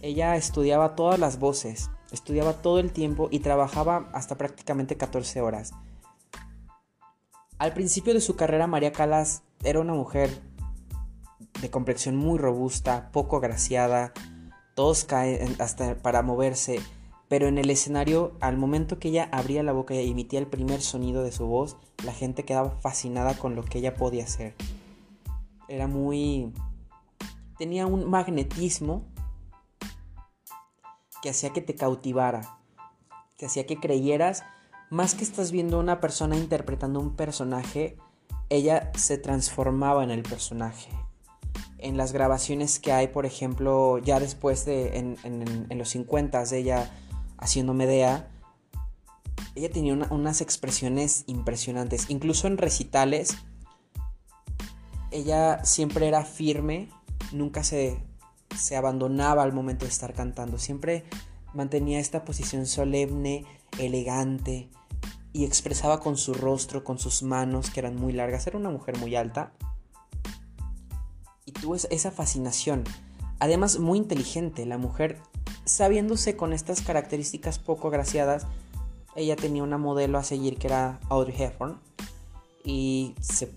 Ella 0.00 0.36
estudiaba 0.36 0.94
todas 0.94 1.18
las 1.18 1.38
voces, 1.38 1.90
estudiaba 2.10 2.54
todo 2.54 2.78
el 2.78 2.92
tiempo 2.92 3.28
y 3.30 3.40
trabajaba 3.40 4.08
hasta 4.12 4.36
prácticamente 4.36 4.96
14 4.96 5.40
horas. 5.40 5.72
Al 7.58 7.74
principio 7.74 8.14
de 8.14 8.20
su 8.20 8.34
carrera, 8.34 8.66
María 8.66 8.92
Calas 8.92 9.42
era 9.62 9.80
una 9.80 9.94
mujer 9.94 10.30
de 11.60 11.70
complexión 11.70 12.16
muy 12.16 12.38
robusta, 12.38 13.10
poco 13.12 13.36
agraciada, 13.36 14.12
tosca 14.74 15.24
hasta 15.58 15.96
para 15.96 16.22
moverse 16.22 16.80
pero 17.32 17.48
en 17.48 17.56
el 17.56 17.70
escenario, 17.70 18.36
al 18.40 18.58
momento 18.58 18.98
que 18.98 19.08
ella 19.08 19.30
abría 19.32 19.62
la 19.62 19.72
boca 19.72 19.94
y 19.94 20.10
emitía 20.10 20.38
el 20.38 20.46
primer 20.46 20.82
sonido 20.82 21.22
de 21.22 21.32
su 21.32 21.46
voz, 21.46 21.78
la 22.04 22.12
gente 22.12 22.44
quedaba 22.44 22.72
fascinada 22.82 23.38
con 23.38 23.56
lo 23.56 23.64
que 23.64 23.78
ella 23.78 23.94
podía 23.94 24.24
hacer. 24.24 24.54
Era 25.66 25.86
muy... 25.86 26.52
tenía 27.56 27.86
un 27.86 28.10
magnetismo 28.10 29.06
que 31.22 31.30
hacía 31.30 31.54
que 31.54 31.62
te 31.62 31.74
cautivara, 31.74 32.58
que 33.38 33.46
hacía 33.46 33.64
que 33.64 33.80
creyeras, 33.80 34.44
más 34.90 35.14
que 35.14 35.24
estás 35.24 35.52
viendo 35.52 35.78
a 35.78 35.80
una 35.80 36.02
persona 36.02 36.36
interpretando 36.36 37.00
un 37.00 37.16
personaje, 37.16 37.96
ella 38.50 38.92
se 38.94 39.16
transformaba 39.16 40.04
en 40.04 40.10
el 40.10 40.22
personaje. 40.22 40.90
En 41.78 41.96
las 41.96 42.12
grabaciones 42.12 42.78
que 42.78 42.92
hay, 42.92 43.08
por 43.08 43.24
ejemplo, 43.24 43.96
ya 43.96 44.20
después 44.20 44.66
de, 44.66 44.98
en, 44.98 45.16
en 45.24 45.78
los 45.78 45.88
50 45.88 46.44
de 46.44 46.58
ella 46.58 46.90
haciendo 47.42 47.74
Medea, 47.74 48.30
ella 49.54 49.70
tenía 49.70 49.94
unas 50.10 50.40
expresiones 50.40 51.24
impresionantes. 51.26 52.08
Incluso 52.08 52.46
en 52.46 52.56
recitales, 52.56 53.36
ella 55.10 55.62
siempre 55.64 56.08
era 56.08 56.24
firme, 56.24 56.88
nunca 57.32 57.62
se, 57.64 58.02
se 58.56 58.76
abandonaba 58.76 59.42
al 59.42 59.52
momento 59.52 59.84
de 59.84 59.90
estar 59.90 60.14
cantando. 60.14 60.58
Siempre 60.58 61.04
mantenía 61.52 62.00
esta 62.00 62.24
posición 62.24 62.64
solemne, 62.64 63.44
elegante, 63.78 64.70
y 65.34 65.44
expresaba 65.44 66.00
con 66.00 66.16
su 66.16 66.34
rostro, 66.34 66.84
con 66.84 66.98
sus 66.98 67.22
manos, 67.22 67.70
que 67.70 67.80
eran 67.80 67.96
muy 67.96 68.12
largas. 68.12 68.46
Era 68.46 68.58
una 68.58 68.70
mujer 68.70 68.98
muy 68.98 69.16
alta. 69.16 69.52
Y 71.44 71.52
tuvo 71.52 71.74
esa 71.74 72.10
fascinación. 72.10 72.84
Además, 73.38 73.78
muy 73.78 73.98
inteligente. 73.98 74.66
La 74.66 74.78
mujer 74.78 75.20
sabiéndose 75.64 76.36
con 76.36 76.52
estas 76.52 76.82
características 76.82 77.58
poco 77.58 77.88
agraciadas, 77.88 78.46
ella 79.14 79.36
tenía 79.36 79.62
una 79.62 79.78
modelo 79.78 80.18
a 80.18 80.24
seguir 80.24 80.58
que 80.58 80.68
era 80.68 81.00
Audrey 81.08 81.34
Hepburn 81.38 81.78
y 82.64 83.14
se 83.20 83.52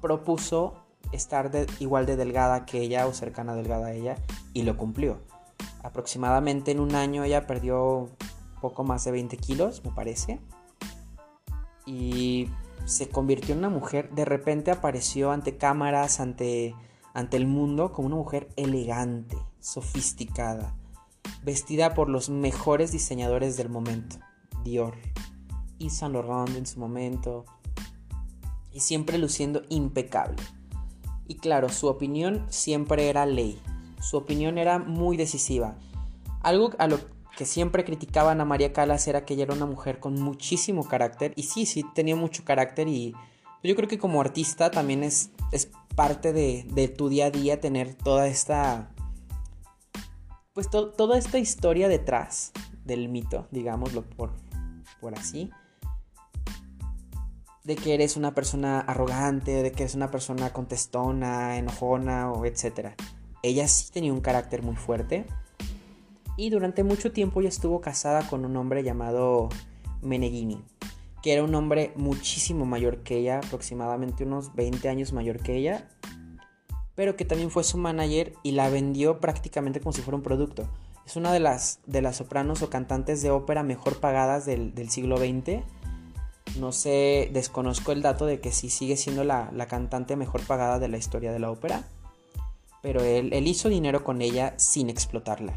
propuso 0.00 0.74
estar 1.12 1.50
igual 1.78 2.06
de 2.06 2.16
delgada 2.16 2.66
que 2.66 2.80
ella 2.80 3.06
o 3.06 3.12
cercana 3.12 3.54
delgada 3.54 3.88
a 3.88 3.92
ella 3.92 4.16
y 4.52 4.62
lo 4.62 4.76
cumplió. 4.76 5.18
Aproximadamente 5.82 6.70
en 6.72 6.80
un 6.80 6.94
año 6.94 7.24
ella 7.24 7.46
perdió 7.46 8.08
poco 8.60 8.84
más 8.84 9.04
de 9.04 9.12
20 9.12 9.36
kilos, 9.38 9.82
me 9.84 9.90
parece. 9.90 10.40
Y 11.86 12.48
se 12.84 13.08
convirtió 13.08 13.54
en 13.54 13.60
una 13.60 13.70
mujer, 13.70 14.10
de 14.10 14.24
repente 14.24 14.70
apareció 14.70 15.30
ante 15.30 15.56
cámaras, 15.56 16.20
ante, 16.20 16.74
ante 17.14 17.36
el 17.36 17.46
mundo 17.46 17.92
como 17.92 18.06
una 18.06 18.16
mujer 18.16 18.48
elegante, 18.56 19.36
sofisticada, 19.60 20.74
vestida 21.42 21.94
por 21.94 22.08
los 22.08 22.28
mejores 22.28 22.92
diseñadores 22.92 23.56
del 23.56 23.68
momento, 23.68 24.16
Dior 24.64 24.94
y 25.78 25.90
Saint 25.90 26.14
Laurent 26.14 26.56
en 26.56 26.66
su 26.66 26.78
momento, 26.78 27.44
y 28.72 28.80
siempre 28.80 29.18
luciendo 29.18 29.62
impecable. 29.68 30.36
Y 31.26 31.36
claro, 31.36 31.68
su 31.68 31.86
opinión 31.86 32.46
siempre 32.48 33.08
era 33.08 33.26
ley, 33.26 33.60
su 34.00 34.16
opinión 34.16 34.58
era 34.58 34.78
muy 34.78 35.16
decisiva. 35.16 35.76
Algo 36.42 36.70
a 36.78 36.86
lo 36.86 36.98
que 37.36 37.46
siempre 37.46 37.84
criticaban 37.84 38.40
a 38.40 38.44
María 38.44 38.72
Calas 38.72 39.06
era 39.08 39.24
que 39.24 39.34
ella 39.34 39.44
era 39.44 39.54
una 39.54 39.66
mujer 39.66 40.00
con 40.00 40.14
muchísimo 40.14 40.86
carácter, 40.86 41.32
y 41.36 41.44
sí, 41.44 41.66
sí, 41.66 41.84
tenía 41.94 42.16
mucho 42.16 42.44
carácter 42.44 42.88
y 42.88 43.14
yo 43.62 43.76
creo 43.76 43.88
que 43.88 43.98
como 43.98 44.20
artista 44.20 44.70
también 44.70 45.02
es, 45.02 45.30
es 45.52 45.70
parte 45.94 46.32
de, 46.32 46.66
de 46.72 46.88
tu 46.88 47.08
día 47.08 47.26
a 47.26 47.30
día 47.30 47.60
tener 47.60 47.94
toda 47.94 48.26
esta 48.26 48.90
pues 50.52 50.68
toda 50.70 51.16
esta 51.16 51.38
historia 51.38 51.88
detrás 51.88 52.52
del 52.84 53.08
mito, 53.08 53.46
digámoslo 53.50 54.02
por, 54.02 54.32
por 55.00 55.16
así, 55.16 55.50
de 57.64 57.76
que 57.76 57.94
eres 57.94 58.16
una 58.16 58.34
persona 58.34 58.80
arrogante, 58.80 59.62
de 59.62 59.70
que 59.72 59.84
eres 59.84 59.94
una 59.94 60.10
persona 60.10 60.52
contestona, 60.52 61.56
enojona 61.56 62.32
etc. 62.44 62.94
Ella 63.42 63.68
sí 63.68 63.92
tenía 63.92 64.12
un 64.12 64.20
carácter 64.20 64.62
muy 64.62 64.76
fuerte 64.76 65.26
y 66.36 66.50
durante 66.50 66.82
mucho 66.82 67.12
tiempo 67.12 67.40
ella 67.40 67.48
estuvo 67.48 67.80
casada 67.80 68.26
con 68.26 68.44
un 68.44 68.56
hombre 68.56 68.82
llamado 68.82 69.50
Meneghini, 70.02 70.64
que 71.22 71.34
era 71.34 71.44
un 71.44 71.54
hombre 71.54 71.92
muchísimo 71.96 72.64
mayor 72.64 73.02
que 73.02 73.18
ella, 73.18 73.38
aproximadamente 73.38 74.24
unos 74.24 74.54
20 74.54 74.88
años 74.88 75.12
mayor 75.12 75.40
que 75.40 75.56
ella, 75.56 75.88
pero 77.00 77.16
que 77.16 77.24
también 77.24 77.50
fue 77.50 77.64
su 77.64 77.78
manager 77.78 78.34
y 78.42 78.50
la 78.50 78.68
vendió 78.68 79.20
prácticamente 79.20 79.80
como 79.80 79.94
si 79.94 80.02
fuera 80.02 80.18
un 80.18 80.22
producto. 80.22 80.68
Es 81.06 81.16
una 81.16 81.32
de 81.32 81.40
las, 81.40 81.80
de 81.86 82.02
las 82.02 82.16
sopranos 82.16 82.60
o 82.60 82.68
cantantes 82.68 83.22
de 83.22 83.30
ópera 83.30 83.62
mejor 83.62 84.00
pagadas 84.00 84.44
del, 84.44 84.74
siglo 84.90 85.16
XX 85.16 85.64
No 86.58 86.72
sé, 86.72 87.30
desconozco 87.32 87.92
el 87.92 88.02
dato 88.02 88.26
de 88.26 88.40
que 88.40 88.52
sí 88.52 88.68
sigue 88.68 88.98
siendo 88.98 89.24
la, 89.24 89.50
cantante 89.66 90.14
mejor 90.14 90.42
pagada 90.42 90.78
de 90.78 90.88
la 90.88 90.98
historia 90.98 91.32
de 91.32 91.38
la 91.38 91.50
ópera. 91.50 91.84
Pero 92.82 93.02
él, 93.02 93.32
él, 93.32 93.46
hizo 93.46 93.70
dinero 93.70 94.04
con 94.04 94.20
ella 94.20 94.52
sin 94.58 94.90
explotarla. 94.90 95.54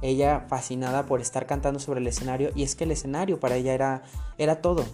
Ella 0.00 0.46
fascinada 0.48 1.04
por 1.04 1.20
estar 1.20 1.44
cantando 1.44 1.78
sobre 1.78 2.00
el 2.00 2.06
escenario 2.06 2.52
y 2.54 2.62
es 2.62 2.74
que 2.74 2.84
el 2.84 2.92
escenario 2.92 3.38
para 3.38 3.56
ella 3.56 3.74
era, 3.74 4.02
era 4.38 4.62
todo. 4.62 4.86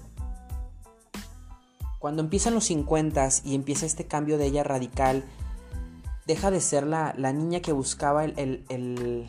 Cuando 2.01 2.23
empiezan 2.23 2.55
los 2.55 2.65
50 2.65 3.29
y 3.45 3.55
empieza 3.55 3.87
este 3.87 4.09
cambio 4.09 4.37
de 4.37 4.47
ella 4.47 4.65
radical, 4.65 5.25
deja 6.27 6.51
de 6.51 6.61
ser 6.61 6.87
la, 6.87 7.15
la 7.17 7.33
niña 7.33 7.61
que 7.61 7.73
buscaba 7.73 8.25
el, 8.25 8.65
el, 8.69 9.29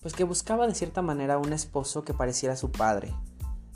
Pues 0.00 0.14
que 0.14 0.24
buscaba 0.24 0.66
de 0.66 0.74
cierta 0.74 1.02
manera 1.02 1.38
un 1.38 1.52
esposo 1.52 2.04
que 2.04 2.14
pareciera 2.14 2.56
su 2.56 2.70
padre 2.70 3.14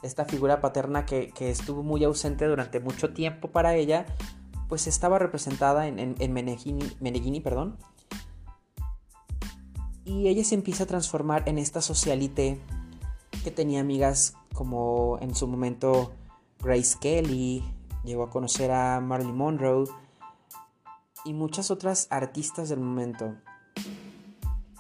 esta 0.03 0.25
figura 0.25 0.61
paterna 0.61 1.07
que, 1.07 1.33
estuvo 1.39 1.83
muy 1.83 2.05
ausente 2.05 2.47
durante 2.47 2.81
mucho 2.81 3.13
tiempo 3.13 3.49
para 3.49 3.75
ella, 3.75 4.07
pues 4.69 4.87
estaba 4.87 5.19
representada 5.19 5.87
en, 5.87 5.99
en, 5.99 6.33
Meneghini, 6.33 7.41
perdón. 7.41 7.79
Y 10.05 10.29
ella 10.29 10.45
se 10.45 10.57
empieza 10.57 10.85
a 10.85 10.87
transformar 10.87 11.49
en 11.49 11.59
esta 11.59 11.81
socialite 11.81 12.61
que 13.45 13.51
tenía 13.51 13.81
amigas 13.81 14.35
como 14.53 15.19
en 15.21 15.35
su 15.35 15.47
momento 15.47 16.13
Grace 16.59 16.99
Kelly, 17.01 17.63
llegó 18.05 18.25
a 18.25 18.31
conocer 18.31 18.73
a 18.73 19.01
Marilyn 19.01 19.37
Monroe 19.37 19.85
y 21.25 21.35
muchas 21.35 21.71
otras 21.71 22.07
artistas 22.11 22.69
del 22.69 22.81
momento. 22.81 23.37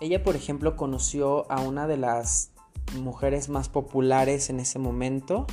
Ella, 0.01 0.23
por 0.23 0.35
ejemplo, 0.35 0.77
conoció 0.77 1.51
a 1.51 1.61
una 1.61 1.87
de 1.87 1.97
las 1.97 2.51
mujeres 3.01 3.49
más 3.49 3.69
populares 3.69 4.51
en 4.51 4.61
ese 4.61 4.79
momento. 4.79 5.47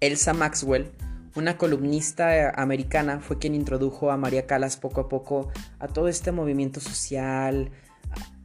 Elsa 0.00 0.34
Maxwell, 0.34 0.92
una 1.36 1.56
columnista 1.56 2.50
americana, 2.60 3.20
fue 3.20 3.38
quien 3.38 3.54
introdujo 3.54 4.10
a 4.10 4.16
María 4.16 4.46
Calas 4.46 4.76
poco 4.76 5.02
a 5.02 5.08
poco 5.08 5.48
a 5.78 5.88
todo 5.88 6.08
este 6.08 6.32
movimiento 6.32 6.80
social 6.80 7.70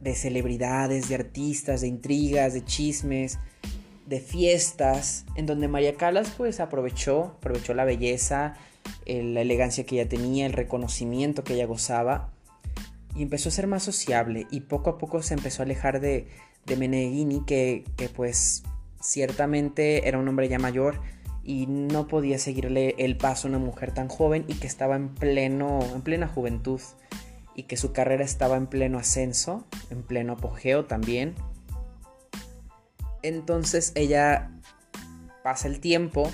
de 0.00 0.14
celebridades, 0.14 1.08
de 1.08 1.14
artistas, 1.14 1.80
de 1.80 1.88
intrigas, 1.88 2.54
de 2.54 2.64
chismes, 2.64 3.38
de 4.06 4.20
fiestas, 4.20 5.24
en 5.36 5.46
donde 5.46 5.68
María 5.68 5.96
Calas 5.96 6.32
pues 6.36 6.60
aprovechó, 6.60 7.36
aprovechó 7.38 7.74
la 7.74 7.84
belleza, 7.84 8.54
la 9.06 9.40
elegancia 9.40 9.84
que 9.84 10.00
ella 10.00 10.08
tenía, 10.08 10.46
el 10.46 10.52
reconocimiento 10.52 11.44
que 11.44 11.54
ella 11.54 11.66
gozaba 11.66 12.32
y 13.14 13.22
empezó 13.22 13.48
a 13.48 13.52
ser 13.52 13.66
más 13.66 13.82
sociable 13.82 14.46
y 14.50 14.60
poco 14.60 14.90
a 14.90 14.98
poco 14.98 15.22
se 15.22 15.34
empezó 15.34 15.62
a 15.62 15.64
alejar 15.64 16.00
de, 16.00 16.28
de 16.66 16.76
Meneghini 16.76 17.44
que, 17.44 17.84
pues 18.14 18.62
ciertamente 19.00 20.08
era 20.08 20.18
un 20.18 20.28
hombre 20.28 20.48
ya 20.48 20.58
mayor 20.58 21.00
y 21.44 21.66
no 21.66 22.06
podía 22.06 22.38
seguirle 22.38 22.94
el 22.98 23.16
paso 23.16 23.48
a 23.48 23.50
una 23.50 23.58
mujer 23.58 23.92
tan 23.92 24.08
joven 24.08 24.44
y 24.46 24.54
que 24.54 24.68
estaba 24.68 24.94
en 24.94 25.08
pleno 25.08 25.80
en 25.92 26.02
plena 26.02 26.28
juventud 26.28 26.80
y 27.54 27.64
que 27.64 27.76
su 27.76 27.92
carrera 27.92 28.24
estaba 28.24 28.56
en 28.56 28.66
pleno 28.66 28.98
ascenso, 28.98 29.66
en 29.90 30.02
pleno 30.04 30.34
apogeo 30.34 30.84
también. 30.84 31.34
Entonces 33.22 33.92
ella 33.94 34.50
pasa 35.42 35.68
el 35.68 35.80
tiempo, 35.80 36.30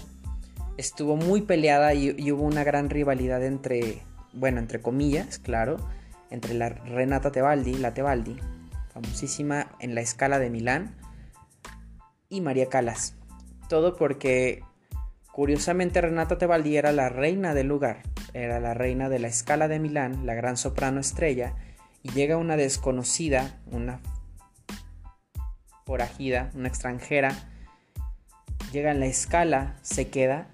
estuvo 0.78 1.16
muy 1.16 1.42
peleada 1.42 1.92
y, 1.92 2.32
hubo 2.32 2.44
una 2.44 2.64
gran 2.64 2.88
rivalidad 2.88 3.44
entre, 3.44 4.00
bueno, 4.32 4.60
entre 4.60 4.80
comillas, 4.80 5.38
claro, 5.38 5.76
entre 6.30 6.54
la 6.54 6.70
Renata 6.70 7.32
Tebaldi, 7.32 7.74
la 7.74 7.92
Tebaldi, 7.92 8.36
famosísima 8.94 9.72
en 9.80 9.94
la 9.94 10.00
escala 10.00 10.38
de 10.38 10.48
Milán, 10.48 10.96
y 12.30 12.40
María 12.40 12.68
Calas. 12.68 13.16
Todo 13.68 13.96
porque, 13.96 14.62
curiosamente, 15.32 16.00
Renata 16.00 16.38
Tebaldi 16.38 16.76
era 16.76 16.92
la 16.92 17.08
reina 17.08 17.54
del 17.54 17.66
lugar, 17.66 18.02
era 18.32 18.60
la 18.60 18.72
reina 18.72 19.08
de 19.08 19.18
la 19.18 19.28
escala 19.28 19.66
de 19.66 19.80
Milán, 19.80 20.26
la 20.26 20.34
gran 20.34 20.56
soprano 20.56 21.00
estrella, 21.00 21.54
y 22.02 22.10
llega 22.10 22.36
una 22.36 22.56
desconocida, 22.56 23.58
una 23.66 24.00
forajida, 25.84 26.52
una 26.54 26.68
extranjera, 26.68 27.34
llega 28.70 28.92
en 28.92 29.00
la 29.00 29.06
escala, 29.06 29.76
se 29.82 30.08
queda 30.08 30.48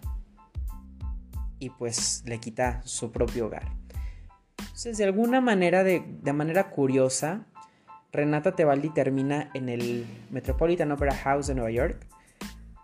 y 1.65 1.71
pues 1.71 2.23
le 2.27 2.39
quita 2.39 2.83
su 2.85 3.11
propio 3.13 3.47
hogar. 3.47 3.73
Entonces, 4.59 4.99
de 4.99 5.05
alguna 5.05 5.41
manera, 5.41 5.85
de, 5.85 6.05
de 6.23 6.33
manera 6.33 6.71
curiosa, 6.71 7.47
Renata 8.13 8.53
Tebaldi 8.53 8.91
termina 8.91 9.51
en 9.55 9.69
el 9.69 10.07
Metropolitan 10.31 10.93
Opera 10.93 11.15
House 11.17 11.49
de 11.49 11.55
Nueva 11.55 11.73
York, 11.73 12.07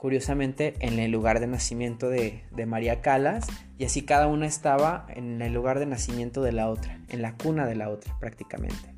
curiosamente 0.00 0.74
en 0.80 0.98
el 0.98 1.12
lugar 1.12 1.38
de 1.38 1.46
nacimiento 1.46 2.08
de, 2.08 2.42
María 2.66 3.00
Calas, 3.00 3.46
y 3.78 3.84
así 3.84 4.02
cada 4.02 4.26
una 4.26 4.46
estaba 4.46 5.06
en 5.10 5.40
el 5.40 5.52
lugar 5.52 5.78
de 5.78 5.86
nacimiento 5.86 6.42
de 6.42 6.52
la 6.52 6.68
otra, 6.68 6.98
en 7.08 7.22
la 7.22 7.36
cuna 7.36 7.66
de 7.66 7.76
la 7.76 7.90
otra 7.90 8.18
prácticamente. 8.18 8.94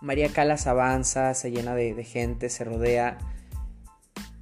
María 0.00 0.28
Calas 0.28 0.66
avanza, 0.66 1.34
se 1.34 1.50
llena 1.50 1.74
de, 1.74 2.04
gente, 2.04 2.48
se 2.48 2.64
rodea 2.64 3.18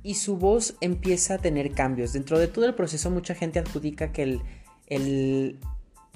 y 0.02 0.14
su 0.14 0.36
voz 0.36 0.74
empieza 0.80 1.34
a 1.34 1.38
tener 1.38 1.72
cambios. 1.72 2.12
Dentro 2.12 2.38
de 2.38 2.48
todo 2.48 2.64
el 2.66 2.74
proceso 2.74 3.10
mucha 3.10 3.34
gente 3.34 3.58
adjudica 3.58 4.12
que 4.12 4.40
el, 4.86 5.58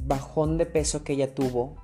bajón 0.03 0.59
de 0.59 0.67
peso 0.67 1.03
que 1.05 1.15
ella 1.15 1.35
tuvo 1.35 1.75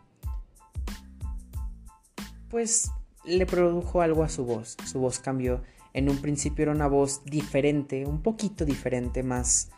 pues 2.51 2.91
le 3.25 3.47
produjo 3.47 4.03
algo 4.03 4.23
a 4.23 4.29
su 4.29 4.45
voz. 4.45 4.77
Su 4.85 5.01
voz 5.01 5.19
cambió. 5.19 5.63
En 5.95 6.11
un 6.11 6.19
principio 6.21 6.65
era 6.65 6.73
una 6.73 6.89
voz 6.89 7.25
diferente, 7.25 8.05
un 8.05 8.23
poquito 8.23 8.67
diferente, 8.67 9.23
más, 9.23 9.71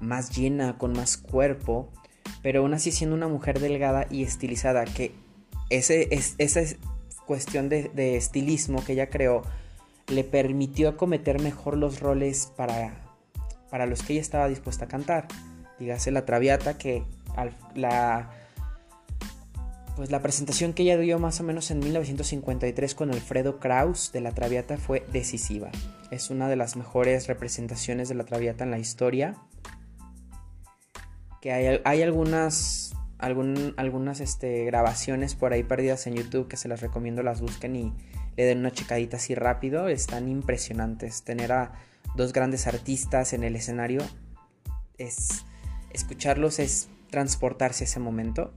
más 0.00 0.34
llena, 0.34 0.78
con 0.78 0.92
más 0.92 1.18
cuerpo, 1.18 1.90
pero 2.42 2.60
aún 2.60 2.72
así 2.72 2.92
siendo 2.92 3.14
una 3.14 3.28
mujer 3.28 3.60
delgada 3.60 4.06
y 4.10 4.22
estilizada, 4.22 4.84
que 4.84 5.12
ese, 5.68 6.08
esa 6.38 6.60
cuestión 7.26 7.68
de, 7.68 7.90
de, 7.94 8.16
estilismo 8.16 8.84
que 8.84 8.92
ella 8.94 9.10
creó 9.10 9.42
le 10.08 10.24
permitió 10.24 10.88
acometer 10.88 11.40
mejor 11.40 11.76
los 11.76 12.00
roles 12.00 12.52
para, 12.56 13.00
para 13.70 13.86
los 13.86 14.02
que 14.02 14.14
ella 14.14 14.22
estaba 14.22 14.48
dispuesta 14.48 14.86
a 14.86 14.88
cantar. 14.88 15.28
Dígase 15.78 16.10
la 16.10 16.24
Traviata, 16.24 16.78
que 16.78 17.04
la 17.74 18.30
pues 19.96 20.10
la 20.10 20.20
presentación 20.20 20.74
que 20.74 20.82
ella 20.82 20.98
dio 20.98 21.18
más 21.18 21.40
o 21.40 21.42
menos 21.42 21.70
en 21.70 21.78
1953 21.78 22.94
con 22.94 23.10
Alfredo 23.10 23.58
Kraus 23.58 24.12
de 24.12 24.20
la 24.20 24.30
Traviata 24.30 24.76
fue 24.76 25.02
decisiva. 25.10 25.70
Es 26.10 26.28
una 26.28 26.50
de 26.50 26.56
las 26.56 26.76
mejores 26.76 27.26
representaciones 27.26 28.10
de 28.10 28.14
la 28.14 28.24
Traviata 28.24 28.62
en 28.62 28.70
la 28.70 28.78
historia. 28.78 29.36
Que 31.40 31.80
hay, 31.82 32.02
algunas, 32.02 32.94
algunas 33.18 34.20
este, 34.20 34.66
grabaciones 34.66 35.34
por 35.34 35.54
ahí 35.54 35.62
perdidas 35.62 36.06
en 36.06 36.14
YouTube 36.14 36.46
que 36.46 36.58
se 36.58 36.68
las 36.68 36.82
recomiendo 36.82 37.22
las 37.22 37.40
busquen 37.40 37.74
y 37.76 37.94
le 38.36 38.44
den 38.44 38.58
una 38.58 38.70
checadita 38.70 39.16
así 39.16 39.34
rápido. 39.34 39.88
Están 39.88 40.28
impresionantes. 40.28 41.22
Tener 41.22 41.52
a 41.52 41.72
dos 42.14 42.32
grandes 42.32 42.66
artistas 42.66 43.32
en 43.32 43.44
el 43.44 43.56
escenario 43.56 44.02
es 44.98 45.44
escucharlos 45.92 46.58
es 46.58 46.88
transportarse 47.10 47.84
a 47.84 47.86
ese 47.86 48.00
momento. 48.00 48.52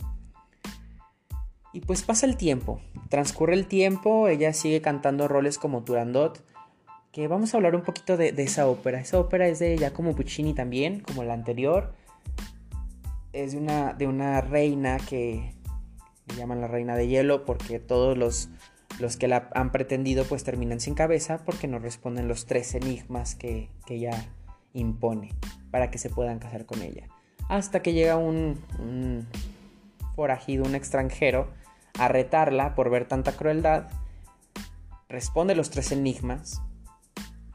Y 1.71 1.81
pues 1.81 2.01
pasa 2.01 2.25
el 2.25 2.35
tiempo, 2.35 2.81
transcurre 3.09 3.53
el 3.53 3.67
tiempo, 3.67 4.27
ella 4.27 4.53
sigue 4.53 4.81
cantando 4.81 5.27
roles 5.27 5.59
como 5.59 5.83
Turandot, 5.83 6.43
que 7.11 7.27
vamos 7.27 7.53
a 7.53 7.57
hablar 7.57 7.75
un 7.75 7.83
poquito 7.83 8.17
de, 8.17 8.33
esa 8.37 8.67
ópera. 8.67 8.99
Esa 8.99 9.19
ópera 9.19 9.47
es 9.47 9.59
de 9.59 9.77
Giacomo 9.77 10.15
Puccini 10.15 10.53
también, 10.53 10.99
como 10.99 11.23
la 11.23 11.33
anterior. 11.33 11.93
Es 13.33 13.51
de 13.51 13.59
una, 13.59 13.93
de 13.93 14.07
una 14.07 14.41
reina 14.41 14.97
que 14.97 15.53
le 16.27 16.35
llaman 16.35 16.61
la 16.61 16.67
reina 16.67 16.95
de 16.95 17.07
hielo 17.07 17.45
porque 17.45 17.79
todos 17.79 18.17
los, 18.17 18.49
los 18.97 19.17
que 19.17 19.27
la 19.27 19.49
han 19.53 19.71
pretendido 19.71 20.25
pues 20.25 20.43
terminan 20.43 20.79
sin 20.79 20.95
cabeza 20.95 21.39
porque 21.45 21.67
no 21.67 21.79
responden 21.79 22.27
los 22.27 22.45
tres 22.45 22.73
enigmas 22.75 23.35
que, 23.35 23.69
ella 23.87 24.29
impone 24.73 25.33
para 25.71 25.89
que 25.89 25.97
se 25.97 26.09
puedan 26.09 26.39
casar 26.39 26.65
con 26.65 26.81
ella. 26.81 27.07
Hasta 27.47 27.81
que 27.81 27.93
llega 27.93 28.17
un, 28.17 28.61
un 28.79 29.27
forajido, 30.15 30.65
un 30.65 30.75
extranjero, 30.75 31.51
a 31.97 32.07
retarla 32.07 32.75
por 32.75 32.89
ver 32.89 33.07
tanta 33.07 33.33
crueldad, 33.33 33.89
responde 35.07 35.55
los 35.55 35.69
tres 35.69 35.91
enigmas. 35.91 36.61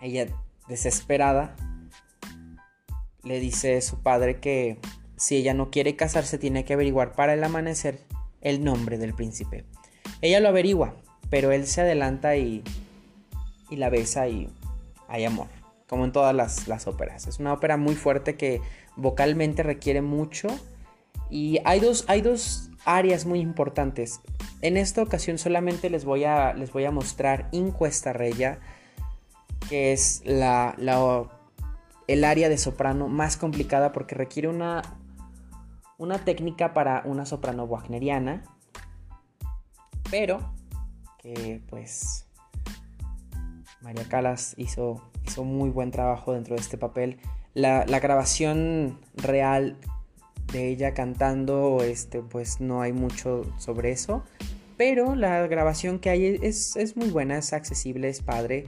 Ella, 0.01 0.27
desesperada, 0.69 1.57
le 3.23 3.41
dice 3.41 3.77
a 3.77 3.81
su 3.81 4.03
padre 4.03 4.41
que 4.41 4.79
si 5.17 5.37
ella 5.37 5.55
no 5.55 5.71
quiere 5.71 5.97
casarse 5.97 6.39
tiene 6.39 6.65
que 6.65 6.75
averiguar 6.75 7.15
para 7.15 7.35
el 7.35 7.45
amanecer 7.45 8.01
el 8.41 8.63
nombre 8.63 8.99
del 8.99 9.15
príncipe. 9.15 9.65
Ella 10.21 10.41
lo 10.41 10.49
averigua, 10.49 10.97
pero 11.35 11.51
él 11.51 11.67
se 11.67 11.81
adelanta 11.81 12.37
y, 12.37 12.63
y 13.69 13.75
la 13.75 13.91
besa 13.91 14.29
y 14.29 14.49
hay 15.09 15.25
amor, 15.25 15.49
como 15.89 16.05
en 16.05 16.13
todas 16.13 16.33
las, 16.33 16.69
las 16.69 16.87
óperas. 16.87 17.27
Es 17.27 17.41
una 17.41 17.53
ópera 17.53 17.77
muy 17.77 17.97
fuerte 17.97 18.37
que 18.37 18.61
vocalmente 18.95 19.65
requiere 19.65 20.01
mucho 20.01 20.47
y 21.31 21.59
hay 21.65 21.81
dos, 21.81 22.05
hay 22.07 22.21
dos 22.21 22.71
áreas 22.85 23.27
muy 23.27 23.41
importantes. 23.41 24.21
En 24.63 24.77
esta 24.77 25.03
ocasión 25.03 25.37
solamente 25.37 25.91
les 25.91 26.05
voy 26.05 26.23
a, 26.23 26.55
les 26.55 26.73
voy 26.73 26.85
a 26.85 26.93
mostrar 26.93 27.49
Incuesta 27.51 28.13
Reya, 28.13 28.61
que 29.69 29.93
es 29.93 30.23
la, 30.25 30.77
el 32.07 32.23
área 32.23 32.49
de 32.49 32.59
soprano 32.59 33.09
más 33.09 33.37
complicada 33.37 33.91
porque 33.91 34.15
requiere 34.15 34.47
una, 34.47 34.83
una 35.99 36.25
técnica 36.25 36.73
para 36.75 37.03
una 37.05 37.27
soprano 37.27 37.65
wagneriana, 37.65 38.45
pero 40.13 40.54
pues 41.69 42.27
María 43.81 44.05
Calas 44.09 44.55
hizo, 44.57 45.03
hizo 45.27 45.45
muy 45.45 45.71
buen 45.71 45.91
trabajo 45.91 46.33
dentro 46.33 46.57
de 46.57 46.61
este 46.61 46.79
papel. 46.79 47.19
La, 47.53 47.85
grabación 47.85 48.99
real 49.15 49.77
de 50.53 50.69
ella 50.69 50.95
cantando, 50.95 51.83
este, 51.83 52.21
pues 52.21 52.61
no 52.61 52.83
hay 52.83 52.93
mucho 52.93 53.45
sobre 53.59 53.93
eso. 53.93 54.25
Pero 54.77 55.15
la 55.15 55.47
grabación 55.47 55.99
que 55.99 56.11
hay 56.11 56.39
es, 56.43 56.77
es 56.77 56.97
muy 56.97 57.11
buena, 57.11 57.39
es 57.39 57.53
accesible, 57.53 58.09
es 58.09 58.23
padre. 58.23 58.67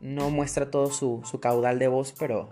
No 0.00 0.30
muestra 0.30 0.70
todo 0.70 0.90
su, 0.90 1.22
caudal 1.40 1.78
de 1.78 1.88
voz, 1.88 2.12
pero 2.18 2.50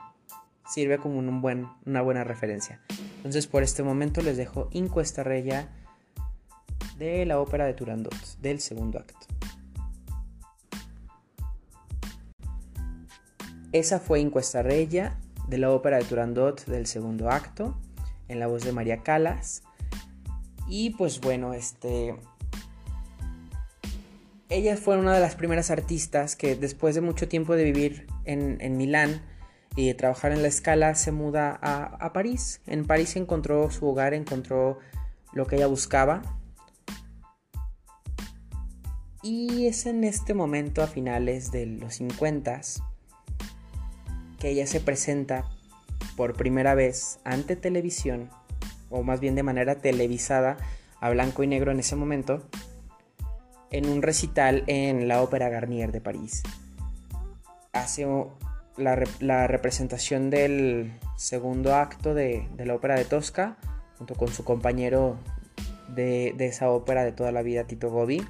sirve 0.68 0.98
como 0.98 1.18
un 1.18 1.42
buen, 1.42 1.66
una 1.84 2.00
buena 2.00 2.24
referencia. 2.24 2.80
Entonces 3.16 3.46
por 3.46 3.62
este 3.62 3.82
momento 3.82 4.22
les 4.22 4.36
dejo 4.36 4.68
Incuesta 4.70 5.24
Reya 5.24 5.68
de 7.00 7.24
la 7.24 7.40
ópera 7.40 7.64
de 7.64 7.72
Turandot, 7.72 8.14
del 8.42 8.60
segundo 8.60 8.98
acto. 8.98 9.26
Esa 13.72 14.00
fue 14.00 14.20
Incuesta 14.20 14.62
de 14.62 15.10
la 15.58 15.70
ópera 15.70 15.96
de 15.96 16.04
Turandot 16.04 16.66
del 16.66 16.86
segundo 16.86 17.30
acto, 17.30 17.80
en 18.28 18.38
la 18.38 18.48
voz 18.48 18.64
de 18.64 18.72
María 18.72 18.98
Calas. 19.02 19.62
Y 20.68 20.90
pues 20.90 21.22
bueno, 21.22 21.54
este, 21.54 22.16
ella 24.50 24.76
fue 24.76 24.98
una 24.98 25.14
de 25.14 25.20
las 25.20 25.36
primeras 25.36 25.70
artistas 25.70 26.36
que 26.36 26.54
después 26.54 26.94
de 26.94 27.00
mucho 27.00 27.28
tiempo 27.28 27.56
de 27.56 27.64
vivir 27.64 28.08
en, 28.26 28.76
Milán 28.76 29.22
y 29.74 29.86
de 29.86 29.94
trabajar 29.94 30.32
en 30.32 30.42
la 30.42 30.48
escala 30.48 30.94
se 30.96 31.12
muda 31.12 31.58
a, 31.62 32.12
París. 32.12 32.60
En 32.66 32.86
París 32.86 33.16
encontró 33.16 33.70
su 33.70 33.88
hogar, 33.88 34.12
encontró 34.12 34.78
lo 35.32 35.46
que 35.46 35.56
ella 35.56 35.66
buscaba. 35.66 36.39
Y 39.22 39.66
es 39.66 39.86
en 39.86 40.04
este 40.04 40.32
momento, 40.32 40.82
a 40.82 40.86
finales 40.86 41.52
de 41.52 41.66
los 41.66 41.94
50, 41.96 42.60
que 44.38 44.48
ella 44.48 44.66
se 44.66 44.80
presenta 44.80 45.44
por 46.16 46.34
primera 46.34 46.74
vez 46.74 47.18
ante 47.24 47.56
televisión, 47.56 48.30
o 48.88 49.02
más 49.02 49.20
bien 49.20 49.34
de 49.34 49.42
manera 49.42 49.76
televisada, 49.76 50.56
a 51.00 51.10
blanco 51.10 51.42
y 51.42 51.46
negro 51.46 51.70
en 51.70 51.80
ese 51.80 51.96
momento, 51.96 52.42
en 53.70 53.88
un 53.88 54.02
recital 54.02 54.64
en 54.66 55.08
la 55.08 55.22
Ópera 55.22 55.48
Garnier 55.48 55.92
de 55.92 56.00
París. 56.00 56.42
Hace 57.72 58.06
la, 58.76 59.46
representación 59.46 60.30
del 60.30 60.98
segundo 61.16 61.74
acto 61.74 62.14
de, 62.14 62.48
la 62.58 62.74
ópera 62.74 62.96
de 62.96 63.04
Tosca, 63.04 63.58
junto 63.98 64.14
con 64.14 64.28
su 64.28 64.44
compañero 64.44 65.16
de, 65.88 66.34
esa 66.38 66.70
ópera 66.70 67.04
de 67.04 67.12
toda 67.12 67.32
la 67.32 67.42
vida, 67.42 67.64
Tito 67.64 67.90
Gobi, 67.90 68.26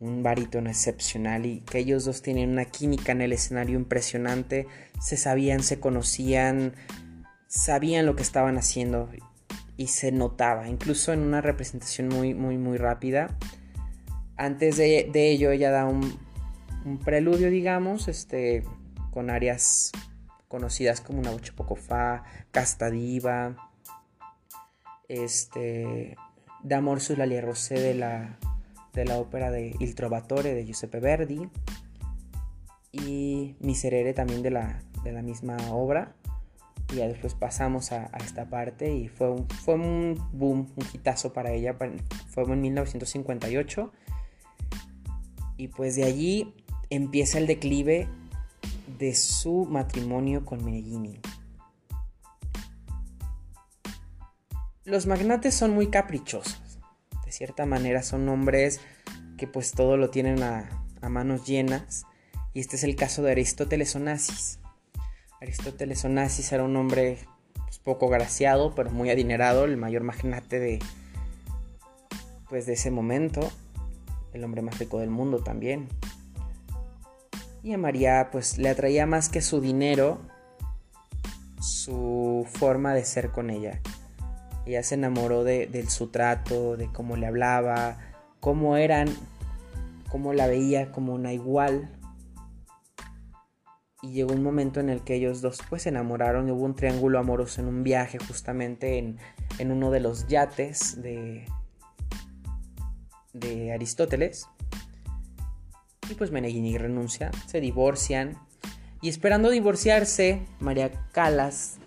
un 0.00 0.22
barítono 0.22 0.70
excepcional 0.70 1.46
y 1.46 1.60
que 1.60 1.78
ellos 1.78 2.04
dos 2.04 2.22
tienen 2.22 2.50
una 2.50 2.64
química 2.64 3.12
en 3.12 3.20
el 3.20 3.32
escenario 3.32 3.78
impresionante, 3.78 4.66
se 5.00 5.16
sabían, 5.16 5.62
se 5.62 5.80
conocían, 5.80 6.74
sabían 7.48 8.06
lo 8.06 8.14
que 8.14 8.22
estaban 8.22 8.58
haciendo 8.58 9.10
y 9.76 9.88
se 9.88 10.12
notaba, 10.12 10.68
incluso 10.68 11.12
en 11.12 11.20
una 11.20 11.40
representación 11.40 12.08
muy, 12.08 12.34
muy, 12.34 12.58
muy 12.58 12.78
rápida. 12.78 13.36
Antes 14.36 14.76
de, 14.76 15.08
ello 15.14 15.50
ella 15.50 15.70
da 15.70 15.84
un, 15.86 16.18
preludio, 17.04 17.50
digamos, 17.50 18.08
este, 18.08 18.64
con 19.10 19.30
áreas 19.30 19.92
conocidas 20.46 21.00
como 21.00 21.18
una 21.18 21.30
voce 21.30 21.52
poco 21.52 21.74
fa, 21.74 22.22
casta 22.50 22.88
diva, 22.88 23.70
este, 25.08 26.16
D'amor 26.62 27.00
su 27.00 27.16
la 27.16 27.26
Rosé 27.40 27.74
de 27.74 27.94
la, 27.94 28.38
de 28.98 29.04
la 29.04 29.18
ópera 29.18 29.50
de 29.50 29.74
Il 29.78 29.94
Trovatore 29.94 30.54
de 30.54 30.66
Giuseppe 30.66 30.98
Verdi 30.98 31.48
y 32.90 33.54
Miserere 33.60 34.12
también 34.12 34.42
de 34.42 34.50
la, 34.50 34.82
de 35.04 35.12
la 35.12 35.22
misma 35.22 35.56
obra. 35.70 36.16
Y 36.92 36.96
después 36.96 37.34
pasamos 37.34 37.92
a, 37.92 38.06
esta 38.24 38.48
parte 38.48 38.92
y 38.92 39.08
fue 39.08 39.30
un, 39.30 39.48
fue 39.48 39.74
un 39.74 40.18
boom, 40.32 40.72
un 40.74 40.86
hitazo 40.92 41.32
para 41.32 41.52
ella. 41.52 41.76
Fue 42.28 42.42
en 42.44 42.60
1958 42.60 43.92
y 45.58 45.68
pues 45.68 45.96
de 45.96 46.04
allí 46.04 46.54
empieza 46.90 47.38
el 47.38 47.46
declive 47.46 48.08
de 48.98 49.14
su 49.14 49.66
matrimonio 49.66 50.44
con 50.44 50.64
Meneghini. 50.64 51.20
Los 54.84 55.06
magnates 55.06 55.54
son 55.54 55.72
muy 55.72 55.88
caprichosos. 55.88 56.67
De 57.28 57.32
cierta 57.32 57.66
manera 57.66 58.02
son 58.02 58.26
hombres 58.30 58.80
que 59.36 59.46
pues 59.46 59.72
todo 59.72 59.98
lo 59.98 60.08
tienen 60.08 60.42
a, 60.42 60.82
manos 61.10 61.46
llenas. 61.46 62.06
Y 62.54 62.60
este 62.60 62.76
es 62.76 62.84
el 62.84 62.96
caso 62.96 63.22
de 63.22 63.32
Aristóteles 63.32 63.94
Onassis. 63.94 64.60
Aristóteles 65.38 66.06
Onassis 66.06 66.50
era 66.52 66.64
un 66.64 66.74
hombre 66.74 67.18
pues, 67.52 67.80
poco 67.80 68.08
graciado, 68.08 68.74
pero 68.74 68.90
muy 68.90 69.10
adinerado, 69.10 69.66
el 69.66 69.76
mayor 69.76 70.04
magnate 70.04 70.58
de, 70.58 70.78
pues, 72.48 72.64
de 72.64 72.72
ese 72.72 72.90
momento 72.90 73.52
el 74.32 74.42
hombre 74.42 74.62
más 74.62 74.78
rico 74.78 74.98
del 74.98 75.10
mundo 75.10 75.40
también. 75.40 75.86
Y 77.62 77.74
a 77.74 77.78
María 77.78 78.30
pues 78.32 78.56
le 78.56 78.70
atraía 78.70 79.04
más 79.04 79.28
que 79.28 79.42
su 79.42 79.60
dinero, 79.60 80.22
su 81.60 82.46
forma 82.50 82.94
de 82.94 83.04
ser 83.04 83.32
con 83.32 83.50
ella. 83.50 83.82
Ella 84.68 84.82
se 84.82 84.96
enamoró 84.96 85.44
de, 85.44 85.86
su 85.88 86.08
trato, 86.08 86.76
de 86.76 86.92
cómo 86.92 87.16
le 87.16 87.26
hablaba, 87.26 87.96
cómo 88.38 88.76
eran, 88.76 89.08
cómo 90.10 90.34
la 90.34 90.46
veía 90.46 90.92
como 90.92 91.14
una 91.14 91.32
igual. 91.32 91.90
Y 94.02 94.12
llegó 94.12 94.34
un 94.34 94.42
momento 94.42 94.78
en 94.80 94.90
el 94.90 95.00
que 95.00 95.14
ellos 95.14 95.40
dos 95.40 95.60
pues 95.70 95.84
se 95.84 95.88
enamoraron 95.88 96.48
y 96.48 96.50
hubo 96.50 96.66
un 96.66 96.76
triángulo 96.76 97.18
amoroso 97.18 97.62
en 97.62 97.68
un 97.68 97.82
viaje 97.82 98.18
justamente 98.18 98.98
en, 98.98 99.16
en 99.58 99.72
uno 99.72 99.90
de 99.90 100.00
los 100.00 100.28
yates 100.28 101.00
de, 101.00 101.46
de 103.32 103.72
Aristóteles. 103.72 104.48
Y 106.10 106.14
pues 106.14 106.30
Meneghini 106.30 106.76
renuncia, 106.76 107.30
se 107.46 107.62
divorcian. 107.62 108.36
Y 109.00 109.08
esperando 109.08 109.48
divorciarse, 109.48 110.42
María 110.60 110.90
Calas 111.12 111.78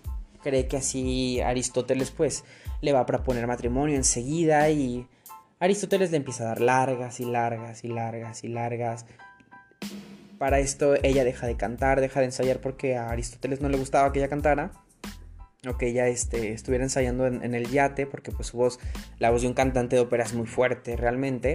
cree 0.42 0.66
que 0.66 0.78
así 0.78 1.40
Aristóteles 1.40 2.10
pues 2.10 2.42
le 2.82 2.92
va 2.92 3.00
a 3.00 3.06
proponer 3.06 3.46
matrimonio 3.46 3.96
enseguida 3.96 4.68
y 4.68 5.06
Aristóteles 5.60 6.10
le 6.10 6.18
empieza 6.18 6.42
a 6.42 6.46
dar 6.48 6.60
largas 6.60 7.20
y 7.20 7.24
largas 7.24 7.84
y 7.84 7.88
largas 7.88 8.44
y 8.44 8.48
largas. 8.48 9.06
Para 10.36 10.58
esto 10.58 10.94
ella 11.04 11.22
deja 11.24 11.46
de 11.46 11.56
cantar, 11.56 12.00
deja 12.00 12.18
de 12.18 12.26
ensayar 12.26 12.60
porque 12.60 12.96
a 12.96 13.08
Aristóteles 13.10 13.60
no 13.60 13.68
le 13.68 13.78
gustaba 13.78 14.12
que 14.12 14.18
ella 14.18 14.28
cantara 14.28 14.72
o 15.68 15.78
que 15.78 15.86
ella 15.86 16.08
este, 16.08 16.52
estuviera 16.52 16.82
ensayando 16.82 17.28
en, 17.28 17.54
el 17.54 17.68
yate, 17.68 18.06
porque 18.06 18.32
pues 18.32 18.48
su 18.48 18.56
voz, 18.56 18.80
la 19.20 19.30
voz 19.30 19.42
de 19.42 19.48
un 19.48 19.54
cantante 19.54 19.94
de 19.94 20.02
ópera 20.02 20.24
es 20.24 20.34
muy 20.34 20.48
fuerte 20.48 20.96
realmente. 20.96 21.54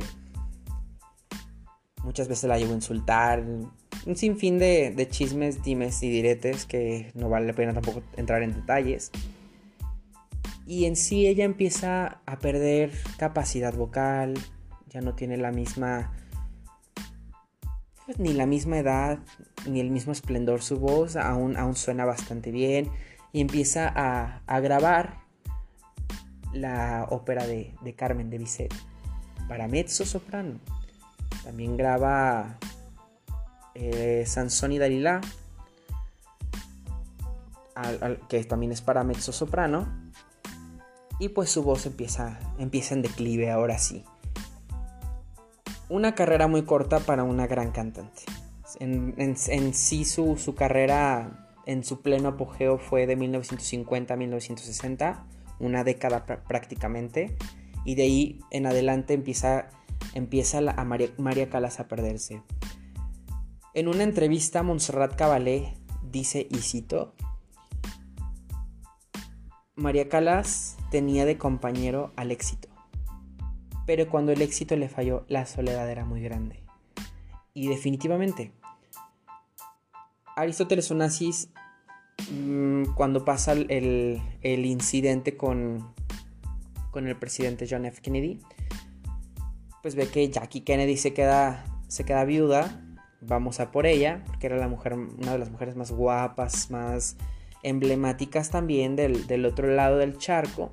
Muchas 2.05 2.29
veces 2.29 2.45
la 2.45 2.57
llevo 2.57 2.71
a 2.71 2.75
insultar, 2.75 3.41
un 3.41 4.15
sinfín 4.15 4.59
de, 4.59 4.93
de 4.95 5.09
chismes, 5.09 5.61
dimes 5.61 6.01
y 6.01 6.09
diretes 6.09 6.65
que 6.65 7.11
no 7.13 7.27
vale 7.27 7.47
la 7.47 7.53
pena 7.53 7.73
tampoco 7.73 8.01
entrar 8.15 8.41
en 8.43 8.53
detalles. 8.53 9.11
Y 10.67 10.85
en 10.85 10.95
sí 10.95 11.25
ella 11.25 11.45
empieza 11.45 12.19
a 12.25 12.39
perder 12.39 12.91
capacidad 13.17 13.73
vocal, 13.73 14.33
ya 14.89 15.01
no 15.01 15.15
tiene 15.15 15.37
la 15.37 15.51
misma 15.51 16.11
pues, 18.07 18.19
ni 18.19 18.31
la 18.31 18.45
misma 18.45 18.77
edad, 18.77 19.19
ni 19.67 19.81
el 19.81 19.91
mismo 19.91 20.13
esplendor 20.13 20.61
su 20.61 20.79
voz, 20.79 21.17
aún, 21.17 21.75
suena 21.75 22.05
bastante 22.05 22.51
bien 22.51 22.89
y 23.33 23.41
empieza 23.41 23.91
a, 23.93 24.59
grabar 24.61 25.19
la 26.53 27.05
ópera 27.09 27.45
de, 27.45 27.75
Carmen 27.97 28.29
de 28.29 28.37
Bizet 28.37 28.73
para 29.49 29.67
mezzo 29.67 30.05
soprano. 30.05 30.59
También 31.43 31.75
graba 31.75 32.57
eh, 33.75 34.23
Sansón 34.25 34.71
y 34.71 34.77
Dalila, 34.77 35.19
que 38.29 38.41
también 38.45 38.71
es 38.71 38.81
para 38.81 39.03
mezzo 39.03 39.33
soprano. 39.33 40.06
Y 41.19 41.29
pues 41.29 41.49
su 41.49 41.63
voz 41.63 41.85
empieza, 41.85 42.39
empieza 42.59 42.93
en 42.93 43.01
declive 43.01 43.49
ahora 43.51 43.79
sí. 43.79 44.03
Una 45.89 46.15
carrera 46.15 46.47
muy 46.47 46.63
corta 46.63 46.99
para 46.99 47.23
una 47.23 47.47
gran 47.47 47.71
cantante. 47.71 48.23
En, 48.79 49.73
sí 49.73 50.05
su, 50.05 50.37
su 50.37 50.53
carrera 50.53 51.47
en 51.65 51.83
su 51.83 52.01
pleno 52.01 52.29
apogeo 52.29 52.77
fue 52.77 53.07
de 53.07 53.15
1950 53.15 54.13
a 54.13 54.17
1960, 54.17 55.25
una 55.59 55.83
década 55.83 56.25
prácticamente, 56.25 57.35
y 57.83 57.95
de 57.95 58.03
ahí 58.03 58.39
en 58.51 58.67
adelante 58.67 59.13
empieza, 59.13 59.69
empieza 60.13 60.59
a 60.59 60.83
María, 60.83 61.49
Calas 61.49 61.79
a 61.79 61.87
perderse. 61.87 62.41
En 63.73 63.87
una 63.87 64.03
entrevista, 64.03 64.63
Montserrat 64.63 65.15
Caballé 65.15 65.73
dice, 66.03 66.47
y 66.49 66.57
cito, 66.57 67.15
María 69.75 70.09
Calas 70.09 70.76
tenía 70.89 71.25
de 71.25 71.37
compañero 71.37 72.11
al 72.15 72.31
éxito, 72.31 72.67
pero 73.85 74.09
cuando 74.09 74.31
el 74.31 74.41
éxito 74.41 74.75
le 74.75 74.89
falló, 74.89 75.25
la 75.27 75.45
soledad 75.45 75.89
era 75.89 76.05
muy 76.05 76.21
grande. 76.21 76.63
Y 77.53 77.67
definitivamente, 77.67 78.51
Aristóteles 80.35 80.89
Onassis, 80.91 81.49
mm, 82.31 82.93
cuando 82.95 83.25
pasa 83.25 83.53
el, 83.53 84.21
incidente 84.43 85.35
con, 85.35 85.93
con 86.91 87.07
el 87.07 87.15
presidente 87.17 87.67
John 87.69 87.85
F. 87.85 88.01
Kennedy, 88.01 88.39
pues 89.81 89.95
ve 89.95 90.07
que 90.07 90.29
Jackie 90.29 90.61
Kennedy 90.61 90.97
se 90.97 91.13
queda, 91.13 91.65
se 91.87 92.03
queda 92.03 92.23
viuda 92.25 92.83
vamos 93.21 93.59
a 93.59 93.71
por 93.71 93.85
ella, 93.85 94.23
porque 94.27 94.47
era 94.47 94.57
la 94.57 94.67
mujer, 94.67 94.93
una 94.93 95.33
de 95.33 95.37
las 95.37 95.49
mujeres 95.49 95.75
más 95.75 95.91
guapas, 95.91 96.69
más 96.71 97.17
emblemáticas 97.63 98.49
también 98.49 98.95
del, 98.95 99.45
otro 99.45 99.67
lado 99.67 99.97
del 99.97 100.17
charco, 100.17 100.71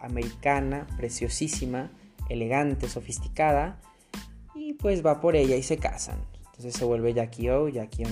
americana, 0.00 0.86
preciosísima, 0.96 1.90
elegante, 2.28 2.88
sofisticada, 2.88 3.80
y 4.54 4.74
pues 4.74 5.04
va 5.04 5.20
por 5.20 5.36
ella 5.36 5.56
y 5.56 5.62
se 5.62 5.78
casan. 5.78 6.18
Entonces 6.46 6.74
se 6.74 6.84
vuelve 6.84 7.14
Jackie 7.14 7.50
O, 7.50 7.68
Jackie. 7.68 8.04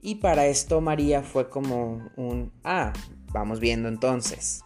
Y 0.00 0.16
para 0.16 0.46
esto 0.46 0.80
María 0.80 1.22
fue 1.22 1.48
como 1.48 2.10
un, 2.16 2.52
ah, 2.64 2.92
vamos 3.32 3.60
viendo 3.60 3.88
entonces. 3.88 4.62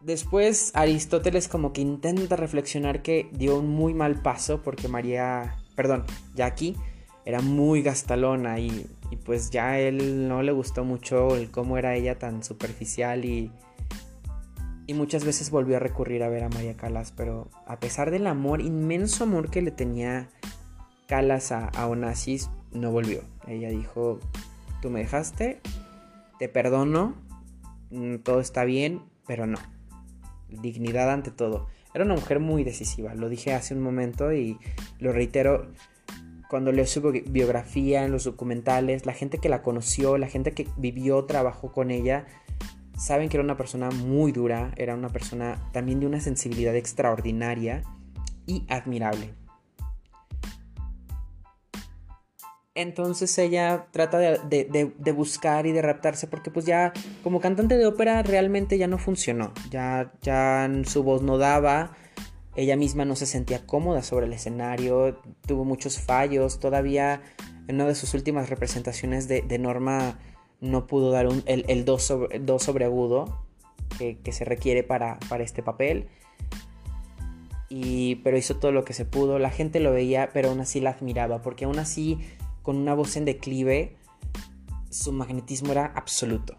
Después 0.00 0.72
Aristóteles 0.74 1.46
como 1.46 1.72
que 1.72 1.80
intenta 1.80 2.34
reflexionar 2.34 3.02
que 3.02 3.28
dio 3.32 3.58
un 3.58 3.68
muy 3.68 3.94
mal 3.94 4.20
paso 4.20 4.60
porque 4.62 4.88
María, 4.88 5.56
perdón, 5.76 6.04
Jackie 6.34 6.76
era 7.24 7.40
muy 7.40 7.82
gastalona 7.82 8.58
y, 8.58 8.88
pues 9.24 9.50
ya 9.50 9.70
a 9.70 9.78
él 9.78 10.28
no 10.28 10.42
le 10.42 10.52
gustó 10.52 10.84
mucho 10.84 11.36
el 11.36 11.50
cómo 11.50 11.76
era 11.78 11.94
ella 11.94 12.18
tan 12.18 12.42
superficial 12.42 13.24
y, 13.24 13.52
y 14.86 14.94
muchas 14.94 15.24
veces 15.24 15.50
volvió 15.50 15.76
a 15.76 15.80
recurrir 15.80 16.22
a 16.22 16.28
ver 16.28 16.44
a 16.44 16.48
María 16.48 16.76
Calas, 16.76 17.12
pero 17.16 17.48
a 17.66 17.78
pesar 17.78 18.10
del 18.10 18.26
amor, 18.26 18.60
inmenso 18.60 19.24
amor 19.24 19.50
que 19.50 19.62
le 19.62 19.70
tenía 19.70 20.28
Calas 21.06 21.52
a, 21.52 21.68
a 21.68 21.86
Onassis, 21.86 22.50
no 22.72 22.90
volvió. 22.90 23.20
Ella 23.46 23.68
dijo, 23.68 24.18
tú 24.80 24.88
me 24.90 25.00
dejaste, 25.00 25.60
te 26.38 26.48
perdono, 26.48 27.14
mm, 27.90 28.16
todo 28.18 28.40
está 28.40 28.64
bien, 28.64 29.02
pero 29.26 29.46
no 29.46 29.58
dignidad 30.60 31.10
ante 31.10 31.30
todo. 31.30 31.68
Era 31.94 32.04
una 32.04 32.14
mujer 32.14 32.40
muy 32.40 32.64
decisiva, 32.64 33.14
lo 33.14 33.28
dije 33.28 33.54
hace 33.54 33.74
un 33.74 33.82
momento 33.82 34.32
y 34.32 34.58
lo 34.98 35.12
reitero 35.12 35.70
cuando 36.52 36.70
leo 36.70 36.84
su 36.84 37.00
biografía 37.00 38.04
en 38.04 38.12
los 38.12 38.24
documentales, 38.24 39.06
la 39.06 39.14
gente 39.14 39.38
que 39.38 39.48
la 39.48 39.62
conoció, 39.62 40.18
la 40.18 40.26
gente 40.26 40.52
que 40.52 40.68
vivió, 40.76 41.24
trabajó 41.24 41.72
con 41.72 41.90
ella, 41.90 42.26
saben 42.94 43.30
que 43.30 43.38
era 43.38 43.44
una 43.44 43.56
persona 43.56 43.88
muy 43.90 44.32
dura, 44.32 44.70
era 44.76 44.94
una 44.94 45.08
persona 45.08 45.70
también 45.72 45.98
de 45.98 46.06
una 46.06 46.20
sensibilidad 46.20 46.76
extraordinaria 46.76 47.84
y 48.44 48.66
admirable. 48.68 49.32
Entonces 52.74 53.38
ella 53.38 53.86
trata 53.90 54.18
de, 54.18 55.12
buscar 55.16 55.64
y 55.64 55.72
de 55.72 55.80
raptarse 55.80 56.26
porque 56.26 56.50
pues 56.50 56.66
ya 56.66 56.92
como 57.22 57.40
cantante 57.40 57.78
de 57.78 57.86
ópera 57.86 58.22
realmente 58.22 58.76
ya 58.76 58.88
no 58.88 58.98
funcionó. 58.98 59.54
Ya, 59.70 60.12
ya 60.20 60.70
su 60.84 61.02
voz 61.02 61.22
no 61.22 61.38
daba, 61.38 61.96
ella 62.54 62.76
misma 62.76 63.04
no 63.04 63.16
se 63.16 63.26
sentía 63.26 63.66
cómoda 63.66 64.02
sobre 64.02 64.26
el 64.26 64.32
escenario, 64.32 65.18
tuvo 65.46 65.64
muchos 65.64 65.98
fallos, 65.98 66.58
todavía 66.58 67.22
en 67.68 67.76
una 67.76 67.86
de 67.86 67.94
sus 67.94 68.14
últimas 68.14 68.50
representaciones 68.50 69.28
de, 69.28 69.58
Norma 69.58 70.18
no 70.60 70.86
pudo 70.86 71.10
dar 71.10 71.26
el, 71.46 71.84
do, 71.84 71.98
sobre, 71.98 72.42
sobre 72.58 72.84
agudo 72.84 73.46
que, 73.98 74.32
se 74.32 74.44
requiere 74.44 74.82
para, 74.82 75.18
para 75.28 75.44
este 75.44 75.62
papel. 75.62 76.08
Y, 77.68 78.16
pero 78.16 78.36
hizo 78.36 78.56
todo 78.56 78.70
lo 78.70 78.84
que 78.84 78.92
se 78.92 79.06
pudo, 79.06 79.38
la 79.38 79.50
gente 79.50 79.80
lo 79.80 79.92
veía, 79.92 80.30
pero 80.34 80.50
aún 80.50 80.60
así 80.60 80.80
la 80.80 80.90
admiraba, 80.90 81.40
porque 81.40 81.64
aún 81.64 81.78
así 81.78 82.18
con 82.62 82.76
una 82.76 82.94
voz 82.94 83.16
en 83.16 83.24
declive, 83.24 83.96
su 84.90 85.10
magnetismo 85.12 85.72
era 85.72 85.86
absoluto. 85.86 86.58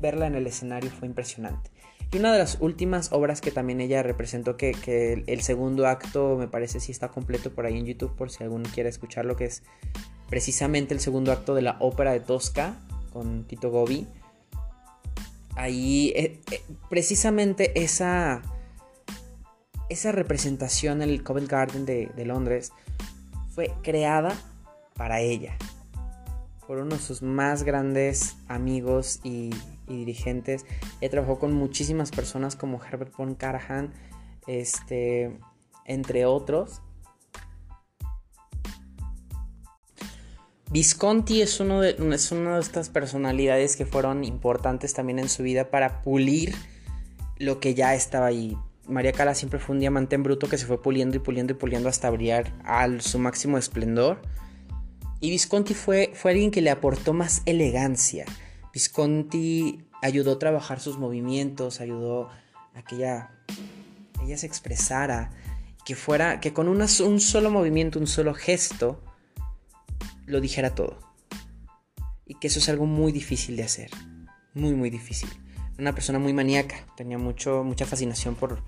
Verla 0.00 0.26
en 0.26 0.34
el 0.34 0.46
escenario 0.46 0.90
fue 0.90 1.08
impresionante. 1.08 1.70
Y 2.10 2.18
una 2.18 2.32
de 2.32 2.38
las 2.38 2.56
últimas 2.60 3.12
obras 3.12 3.42
que 3.42 3.50
también 3.50 3.82
ella 3.82 4.02
representó, 4.02 4.56
que, 4.56 5.24
el, 5.26 5.42
segundo 5.42 5.86
acto 5.86 6.36
me 6.38 6.48
parece 6.48 6.80
si 6.80 6.90
está 6.90 7.08
completo 7.08 7.52
por 7.52 7.66
ahí 7.66 7.76
en 7.76 7.84
YouTube, 7.84 8.16
por 8.16 8.30
si 8.30 8.42
alguno 8.42 8.68
quiere 8.72 8.88
escucharlo, 8.88 9.36
que 9.36 9.44
es 9.44 9.62
precisamente 10.30 10.94
el 10.94 11.00
segundo 11.00 11.32
acto 11.32 11.54
de 11.54 11.62
la 11.62 11.76
ópera 11.80 12.12
de 12.12 12.20
Tosca 12.20 12.76
con 13.12 13.44
Tito 13.44 13.70
Gobi. 13.70 14.06
Ahí, 15.54 16.12
eh, 16.16 16.40
eh, 16.50 16.62
precisamente 16.88 17.78
esa, 17.82 18.40
esa 19.90 20.12
representación 20.12 21.02
en 21.02 21.10
el 21.10 21.22
Covent 21.22 21.50
Garden 21.50 21.84
de, 21.84 22.06
de 22.16 22.24
Londres 22.24 22.72
fue 23.50 23.70
creada 23.82 24.34
para 24.94 25.20
ella, 25.20 25.58
por 26.66 26.78
uno 26.78 26.96
de 26.96 27.02
sus 27.02 27.20
más 27.20 27.64
grandes 27.64 28.36
amigos 28.48 29.20
y, 29.24 29.50
dirigentes. 29.96 30.66
Ella 31.00 31.10
trabajó 31.10 31.38
con 31.38 31.52
muchísimas 31.52 32.10
personas 32.10 32.56
como 32.56 32.80
Herbert 32.82 33.14
von 33.16 33.34
Karajan, 33.34 33.92
este, 34.46 35.38
entre 35.84 36.26
otros. 36.26 36.82
Visconti 40.70 41.40
es, 41.40 41.60
uno 41.60 41.80
de, 41.80 41.96
es 42.12 42.30
una 42.30 42.56
de 42.56 42.60
estas 42.60 42.90
personalidades 42.90 43.76
que 43.76 43.86
fueron 43.86 44.22
importantes 44.24 44.92
también 44.92 45.18
en 45.18 45.28
su 45.30 45.42
vida 45.42 45.70
para 45.70 46.02
pulir 46.02 46.54
lo 47.38 47.58
que 47.58 47.74
ya 47.74 47.94
estaba 47.94 48.26
ahí. 48.26 48.56
María 48.86 49.12
Cala 49.12 49.34
siempre 49.34 49.60
fue 49.60 49.74
un 49.74 49.80
diamante 49.80 50.14
en 50.14 50.22
bruto 50.22 50.48
que 50.48 50.58
se 50.58 50.66
fue 50.66 50.82
puliendo 50.82 51.16
y 51.16 51.20
puliendo 51.20 51.52
y 51.52 51.56
puliendo 51.56 51.88
hasta 51.88 52.10
brillar 52.10 52.52
a 52.64 52.86
su 53.00 53.18
máximo 53.18 53.56
esplendor. 53.56 54.20
Y 55.20 55.30
Visconti 55.30 55.74
fue, 55.74 56.12
fue 56.14 56.32
alguien 56.32 56.50
que 56.50 56.62
le 56.62 56.70
aportó 56.70 57.12
más 57.12 57.42
elegancia. 57.44 58.24
Visconti 58.78 59.80
ayudó 60.02 60.34
a 60.34 60.38
trabajar 60.38 60.78
sus 60.78 60.98
movimientos, 60.98 61.80
ayudó 61.80 62.28
a 62.76 62.82
que 62.82 62.94
ella, 62.94 63.32
ella 64.22 64.38
se 64.38 64.46
expresara, 64.46 65.32
que 65.84 65.96
fuera, 65.96 66.38
que 66.38 66.52
con 66.52 66.68
un 66.68 66.88
solo 66.88 67.50
movimiento, 67.50 67.98
un 67.98 68.06
solo 68.06 68.34
gesto, 68.34 69.02
lo 70.26 70.40
dijera 70.40 70.76
todo. 70.76 70.96
Y 72.24 72.34
que 72.34 72.46
eso 72.46 72.60
es 72.60 72.68
algo 72.68 72.86
muy 72.86 73.10
difícil 73.10 73.56
de 73.56 73.64
hacer. 73.64 73.90
Muy, 74.54 74.74
muy 74.74 74.90
difícil. 74.90 75.28
Una 75.76 75.92
persona 75.92 76.20
muy 76.20 76.32
maníaca, 76.32 76.76
tenía 76.96 77.18
mucho, 77.18 77.64
mucha 77.64 77.84
fascinación 77.84 78.36
por, 78.36 78.62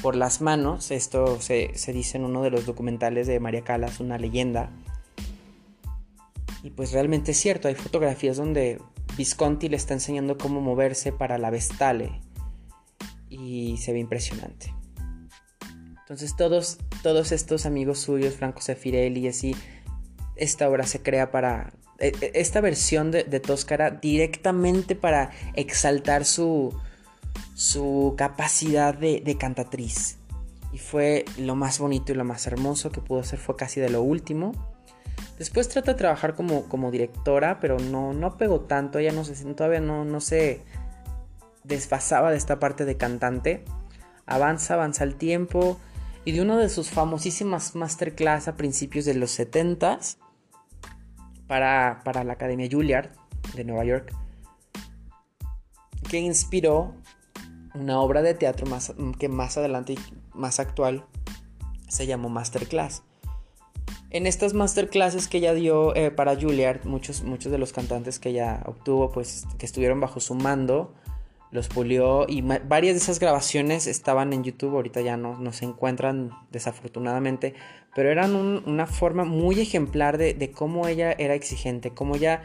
por 0.00 0.16
las 0.16 0.40
manos. 0.40 0.90
Esto 0.90 1.38
se, 1.42 1.72
se 1.74 1.92
dice 1.92 2.16
en 2.16 2.24
uno 2.24 2.42
de 2.42 2.50
los 2.50 2.64
documentales 2.64 3.26
de 3.26 3.40
María 3.40 3.60
Calas, 3.60 4.00
una 4.00 4.16
leyenda 4.16 4.70
y 6.62 6.70
pues 6.70 6.92
realmente 6.92 7.32
es 7.32 7.38
cierto, 7.38 7.68
hay 7.68 7.74
fotografías 7.74 8.36
donde 8.36 8.80
Visconti 9.20 9.68
le 9.68 9.76
está 9.76 9.92
enseñando 9.92 10.38
cómo 10.38 10.62
moverse 10.62 11.12
para 11.12 11.36
la 11.36 11.50
Vestale 11.50 12.22
y 13.28 13.76
se 13.76 13.92
ve 13.92 13.98
impresionante. 13.98 14.74
Entonces 16.00 16.34
todos, 16.36 16.78
todos 17.02 17.30
estos 17.30 17.66
amigos 17.66 17.98
suyos, 17.98 18.32
Franco 18.32 18.62
Sefirelli 18.62 19.20
y 19.20 19.28
así, 19.28 19.54
esta 20.36 20.70
obra 20.70 20.86
se 20.86 21.02
crea 21.02 21.30
para... 21.30 21.74
E, 21.98 22.14
e, 22.18 22.30
esta 22.32 22.62
versión 22.62 23.10
de, 23.10 23.24
de 23.24 23.40
Toscara 23.40 23.90
directamente 23.90 24.96
para 24.96 25.32
exaltar 25.52 26.24
su, 26.24 26.74
su 27.54 28.14
capacidad 28.16 28.94
de, 28.94 29.20
de 29.20 29.36
cantatriz. 29.36 30.16
Y 30.72 30.78
fue 30.78 31.26
lo 31.36 31.56
más 31.56 31.78
bonito 31.78 32.12
y 32.12 32.14
lo 32.14 32.24
más 32.24 32.46
hermoso 32.46 32.90
que 32.90 33.02
pudo 33.02 33.20
hacer, 33.20 33.38
fue 33.38 33.54
casi 33.54 33.80
de 33.80 33.90
lo 33.90 34.00
último. 34.00 34.79
Después 35.38 35.68
trata 35.68 35.92
de 35.92 35.98
trabajar 35.98 36.34
como, 36.34 36.68
como 36.68 36.90
directora, 36.90 37.60
pero 37.60 37.78
no, 37.78 38.12
no 38.12 38.36
pegó 38.36 38.60
tanto. 38.60 38.98
Ella 38.98 39.12
no 39.12 39.24
se, 39.24 39.34
todavía 39.54 39.80
no, 39.80 40.04
no 40.04 40.20
se 40.20 40.62
desfasaba 41.64 42.30
de 42.30 42.36
esta 42.36 42.58
parte 42.58 42.84
de 42.84 42.96
cantante. 42.96 43.64
Avanza, 44.26 44.74
avanza 44.74 45.04
el 45.04 45.16
tiempo. 45.16 45.78
Y 46.24 46.32
de 46.32 46.42
una 46.42 46.58
de 46.58 46.68
sus 46.68 46.90
famosísimas 46.90 47.74
masterclass 47.74 48.48
a 48.48 48.56
principios 48.56 49.06
de 49.06 49.14
los 49.14 49.38
70s 49.38 50.18
para, 51.46 52.02
para 52.04 52.22
la 52.24 52.34
Academia 52.34 52.68
Juilliard 52.70 53.10
de 53.54 53.64
Nueva 53.64 53.84
York, 53.84 54.14
que 56.08 56.18
inspiró 56.18 56.94
una 57.74 58.00
obra 58.00 58.22
de 58.22 58.34
teatro 58.34 58.66
más, 58.66 58.92
que 59.18 59.28
más 59.28 59.56
adelante 59.56 59.94
y 59.94 59.98
más 60.34 60.60
actual 60.60 61.06
se 61.88 62.06
llamó 62.06 62.28
Masterclass. 62.28 63.02
En 64.10 64.26
estas 64.26 64.54
masterclasses 64.54 65.28
que 65.28 65.38
ella 65.38 65.54
dio 65.54 65.94
eh, 65.94 66.10
para 66.10 66.34
Juilliard, 66.34 66.84
muchos, 66.84 67.22
muchos 67.22 67.52
de 67.52 67.58
los 67.58 67.72
cantantes 67.72 68.18
que 68.18 68.30
ella 68.30 68.62
obtuvo, 68.66 69.12
pues 69.12 69.46
que 69.58 69.66
estuvieron 69.66 70.00
bajo 70.00 70.20
su 70.20 70.34
mando, 70.34 70.94
los 71.50 71.68
pulió 71.68 72.26
y 72.28 72.42
varias 72.42 72.94
de 72.94 72.98
esas 72.98 73.18
grabaciones 73.18 73.86
estaban 73.86 74.32
en 74.32 74.44
YouTube, 74.44 74.74
ahorita 74.74 75.00
ya 75.00 75.16
no, 75.16 75.36
no 75.38 75.52
se 75.52 75.64
encuentran 75.64 76.30
desafortunadamente, 76.52 77.54
pero 77.94 78.10
eran 78.10 78.36
una 78.36 78.86
forma 78.86 79.24
muy 79.24 79.60
ejemplar 79.60 80.16
de, 80.16 80.52
cómo 80.52 80.86
ella 80.86 81.12
era 81.12 81.34
exigente, 81.34 81.90
cómo 81.90 82.16
ella, 82.16 82.42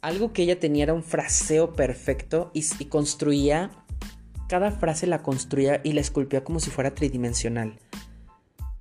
algo 0.00 0.32
que 0.32 0.42
ella 0.42 0.58
tenía 0.58 0.84
era 0.84 0.94
un 0.94 1.02
fraseo 1.02 1.74
perfecto 1.74 2.50
y, 2.54 2.62
construía, 2.86 3.70
cada 4.48 4.70
frase 4.70 5.06
la 5.06 5.22
construía 5.22 5.80
y 5.84 5.92
la 5.92 6.00
esculpía 6.00 6.42
como 6.42 6.58
si 6.58 6.70
fuera 6.70 6.94
tridimensional. 6.94 7.78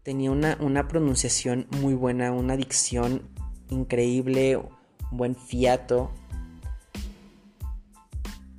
Tenía 0.06 0.30
una, 0.30 0.56
una 0.60 0.88
pronunciación 0.88 1.66
muy 1.82 1.96
buena, 1.96 2.32
una 2.32 2.56
dicción 2.56 3.24
increíble, 3.72 4.62
buen 5.10 5.36
fiato 5.36 6.12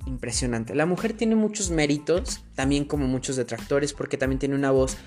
impresionante. 0.05 0.75
La 0.75 0.85
mujer 0.85 1.13
tiene 1.13 1.35
muchos 1.35 1.71
méritos, 1.71 2.43
también 2.53 2.83
como 2.83 3.07
muchos 3.07 3.37
detractores, 3.37 3.93
porque 3.93 4.17
también 4.17 4.39
tiene 4.39 4.55
una 4.55 4.71
voz 4.71 4.97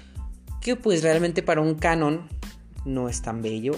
que 0.62 0.76
pues 0.76 1.02
realmente 1.02 1.42
para 1.42 1.60
un 1.60 1.74
canon 1.74 2.26
no 2.86 3.10
es 3.10 3.20
tan 3.20 3.42
bello, 3.42 3.72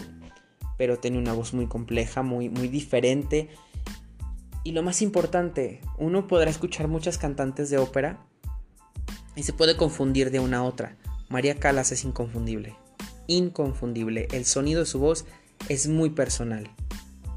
pero 0.78 1.00
tiene 1.00 1.18
una 1.18 1.32
voz 1.32 1.54
muy 1.54 1.66
compleja, 1.66 2.22
muy, 2.22 2.48
muy 2.48 2.68
diferente. 2.68 3.48
Y 4.62 4.70
lo 4.70 4.84
más 4.84 5.02
importante, 5.02 5.80
uno 5.98 6.28
podrá 6.28 6.48
escuchar 6.48 6.86
muchas 6.86 7.18
cantantes 7.18 7.70
de 7.70 7.78
ópera 7.78 8.24
y 9.34 9.42
se 9.42 9.52
puede 9.52 9.76
confundir 9.76 10.30
de 10.30 10.38
una 10.38 10.58
a 10.58 10.62
otra. 10.62 10.96
María 11.32 11.54
Calas 11.54 11.92
es 11.92 12.04
inconfundible, 12.04 12.76
inconfundible. 13.26 14.28
El 14.32 14.44
sonido 14.44 14.80
de 14.80 14.86
su 14.86 14.98
voz 14.98 15.24
es 15.70 15.88
muy 15.88 16.10
personal, 16.10 16.68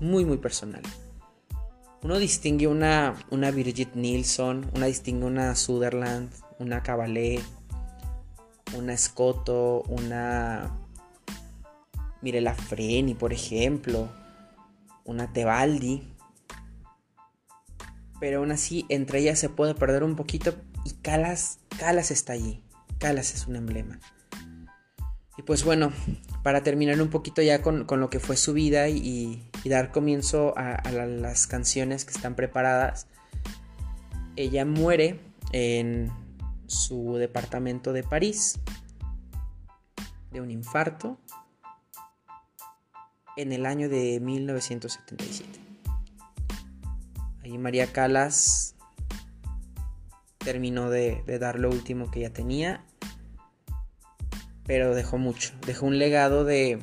muy 0.02 0.26
muy 0.26 0.38
personal. 0.38 0.82
Uno 2.04 2.18
distingue 2.18 2.68
una, 2.68 3.16
una 3.32 3.52
Birgit 3.52 3.96
Nilsson, 3.96 4.70
una 4.76 4.88
distingue 4.88 5.26
una 5.26 5.56
Sutherland, 5.56 6.30
una 6.60 6.84
Cabalé, 6.84 7.40
una 8.78 8.98
Scotto, 8.98 9.84
una 9.84 10.78
Mirela 12.22 12.54
Freni, 12.54 13.14
por 13.14 13.32
ejemplo, 13.32 14.10
una 15.06 15.32
Tebaldi. 15.32 16.04
Pero 18.20 18.40
aún 18.40 18.52
así, 18.52 18.86
entre 18.90 19.20
ellas 19.20 19.40
se 19.40 19.48
puede 19.48 19.74
perder 19.74 20.04
un 20.04 20.18
poquito 20.18 20.54
y 20.84 20.96
Calas, 20.96 21.60
Calas 21.80 22.12
está 22.12 22.34
allí. 22.34 22.65
Calas 23.06 23.36
es 23.36 23.46
un 23.46 23.56
emblema. 23.56 24.00
Y 25.38 25.44
pues 25.44 25.64
bueno, 25.64 25.94
para 26.42 26.64
terminar 26.64 27.00
un 27.00 27.12
poquito 27.12 27.44
ya 27.44 27.62
con, 27.62 27.86
lo 27.88 28.10
que 28.10 28.20
fue 28.20 28.36
su 28.36 28.52
vida 28.52 28.90
y, 28.90 29.48
dar 29.64 29.92
comienzo 29.92 30.56
a, 30.58 30.82
las 30.90 31.46
canciones 31.46 32.04
que 32.04 32.14
están 32.14 32.36
preparadas, 32.36 33.06
ella 34.36 34.66
muere 34.66 35.20
en 35.52 36.12
su 36.66 37.18
departamento 37.18 37.94
de 37.94 38.02
París 38.02 38.58
de 40.32 40.42
un 40.42 40.50
infarto 40.50 41.20
en 43.38 43.52
el 43.52 43.68
año 43.68 43.88
de 43.88 44.20
1977. 44.20 45.60
Ahí 47.44 47.56
María 47.60 47.86
Calas 47.86 48.74
terminó 50.40 50.90
de, 50.90 51.22
de 51.28 51.38
dar 51.38 51.60
lo 51.60 51.70
último 51.70 52.10
que 52.10 52.22
ella 52.22 52.34
tenía 52.34 52.84
pero 54.66 54.96
dejó 54.96 55.18
mucho. 55.18 55.54
Dejó 55.66 55.86
un 55.86 56.00
legado 56.00 56.44
de, 56.44 56.80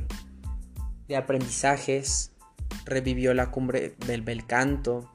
de 1.08 1.16
aprendizajes, 1.16 2.32
revivió 2.84 3.34
la 3.34 3.50
cumbre 3.50 3.94
del 4.06 4.22
bel 4.22 4.46
canto, 4.46 5.10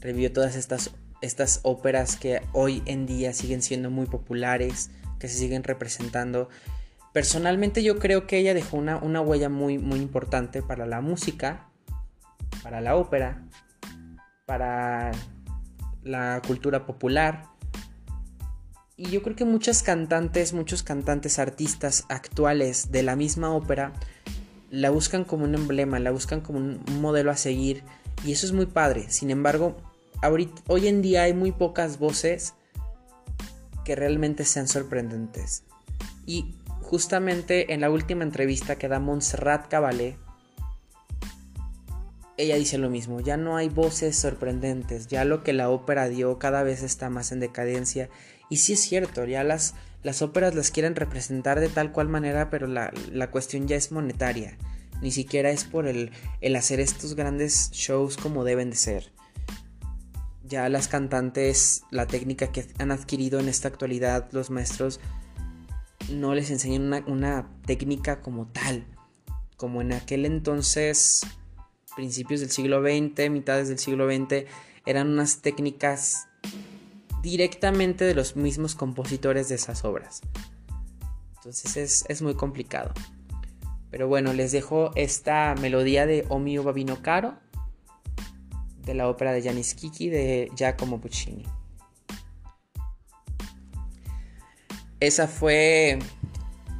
revivió 0.00 0.32
todas 0.32 0.56
estas, 0.56 0.92
estas 1.20 1.60
óperas 1.62 2.16
que 2.16 2.42
hoy 2.52 2.82
en 2.86 3.06
día 3.06 3.32
siguen 3.32 3.62
siendo 3.62 3.90
muy 3.90 4.06
populares, 4.06 4.90
que 5.18 5.28
se 5.28 5.38
siguen 5.38 5.64
representando. 5.64 6.48
Personalmente 7.12 7.82
yo 7.82 7.98
creo 7.98 8.26
que 8.26 8.38
ella 8.38 8.54
dejó 8.54 8.76
una, 8.76 8.98
una 8.98 9.20
huella 9.20 9.48
muy, 9.48 9.78
muy 9.78 9.98
importante 9.98 10.62
para 10.62 10.86
la 10.86 11.00
música, 11.00 11.68
para 12.62 12.80
la 12.80 12.96
ópera, 12.96 13.44
para 14.46 15.10
la 16.02 16.40
cultura 16.46 16.86
popular 16.86 17.57
y 18.98 19.10
yo 19.10 19.22
creo 19.22 19.36
que 19.36 19.44
muchas 19.44 19.84
cantantes, 19.84 20.52
muchos 20.52 20.82
cantantes, 20.82 21.38
artistas 21.38 22.04
actuales 22.08 22.90
de 22.90 23.04
la 23.04 23.14
misma 23.14 23.54
ópera 23.54 23.92
la 24.70 24.90
buscan 24.90 25.24
como 25.24 25.44
un 25.44 25.54
emblema, 25.54 26.00
la 26.00 26.10
buscan 26.10 26.40
como 26.40 26.58
un 26.58 26.82
modelo 27.00 27.30
a 27.30 27.36
seguir 27.36 27.84
y 28.24 28.32
eso 28.32 28.44
es 28.44 28.52
muy 28.52 28.66
padre. 28.66 29.08
Sin 29.08 29.30
embargo, 29.30 29.76
hoy 30.66 30.88
en 30.88 31.00
día 31.00 31.22
hay 31.22 31.32
muy 31.32 31.52
pocas 31.52 32.00
voces 32.00 32.54
que 33.84 33.94
realmente 33.94 34.44
sean 34.44 34.66
sorprendentes. 34.66 35.62
Y 36.26 36.56
justamente 36.80 37.72
en 37.72 37.82
la 37.82 37.90
última 37.90 38.24
entrevista 38.24 38.76
que 38.76 38.88
da 38.88 38.98
Montserrat 38.98 39.68
Caballé, 39.68 40.18
ella 42.36 42.56
dice 42.56 42.78
lo 42.78 42.90
mismo, 42.90 43.20
ya 43.20 43.36
no 43.36 43.56
hay 43.56 43.68
voces 43.68 44.16
sorprendentes, 44.16 45.06
ya 45.06 45.24
lo 45.24 45.44
que 45.44 45.52
la 45.52 45.70
ópera 45.70 46.08
dio 46.08 46.38
cada 46.38 46.64
vez 46.64 46.82
está 46.82 47.10
más 47.10 47.30
en 47.30 47.40
decadencia 47.40 48.08
y 48.48 48.58
sí 48.58 48.74
es 48.74 48.80
cierto, 48.80 49.24
ya 49.24 49.44
las, 49.44 49.74
las 50.02 50.22
óperas 50.22 50.54
las 50.54 50.70
quieren 50.70 50.96
representar 50.96 51.60
de 51.60 51.68
tal 51.68 51.92
cual 51.92 52.08
manera, 52.08 52.50
pero 52.50 52.66
la, 52.66 52.90
cuestión 53.30 53.68
ya 53.68 53.76
es 53.76 53.92
monetaria. 53.92 54.56
Ni 55.02 55.10
siquiera 55.10 55.50
es 55.50 55.64
por 55.64 55.86
el, 55.86 56.10
el 56.40 56.56
hacer 56.56 56.80
estos 56.80 57.14
grandes 57.14 57.70
shows 57.72 58.16
como 58.16 58.44
deben 58.44 58.70
de 58.70 58.76
ser. 58.76 59.12
Ya 60.44 60.68
las 60.68 60.88
cantantes, 60.88 61.82
la 61.90 62.06
técnica 62.06 62.50
que 62.50 62.66
han 62.78 62.90
adquirido 62.90 63.38
en 63.38 63.48
esta 63.48 63.68
actualidad 63.68 64.28
los 64.32 64.50
maestros, 64.50 64.98
no 66.10 66.34
les 66.34 66.50
enseñan 66.50 66.82
una, 66.82 67.04
una 67.06 67.50
técnica 67.66 68.22
como 68.22 68.46
tal. 68.46 68.86
Como 69.56 69.82
en 69.82 69.92
aquel 69.92 70.24
entonces, 70.24 71.20
principios 71.94 72.40
del 72.40 72.50
siglo 72.50 72.80
XX, 72.80 73.30
mitades 73.30 73.68
del 73.68 73.78
siglo 73.78 74.10
XX, 74.10 74.46
eran 74.86 75.08
unas 75.08 75.42
técnicas 75.42 76.28
directamente 77.22 78.04
de 78.04 78.14
los 78.14 78.36
mismos 78.36 78.74
compositores 78.74 79.48
de 79.48 79.56
esas 79.56 79.84
obras. 79.84 80.20
Entonces 81.36 82.04
es, 82.08 82.22
muy 82.22 82.34
complicado. 82.34 82.92
Pero 83.90 84.08
bueno, 84.08 84.32
les 84.32 84.52
dejo 84.52 84.90
esta 84.96 85.54
melodía 85.60 86.04
de 86.06 86.26
O 86.28 86.38
mio 86.38 86.64
caro 87.00 87.38
de 88.84 88.94
la 88.94 89.08
ópera 89.08 89.32
de 89.32 89.42
Janis 89.42 89.74
Kiki 89.74 90.10
de 90.10 90.50
Giacomo 90.54 91.00
Puccini. 91.00 91.44
Esa 95.00 95.28
fue 95.28 95.98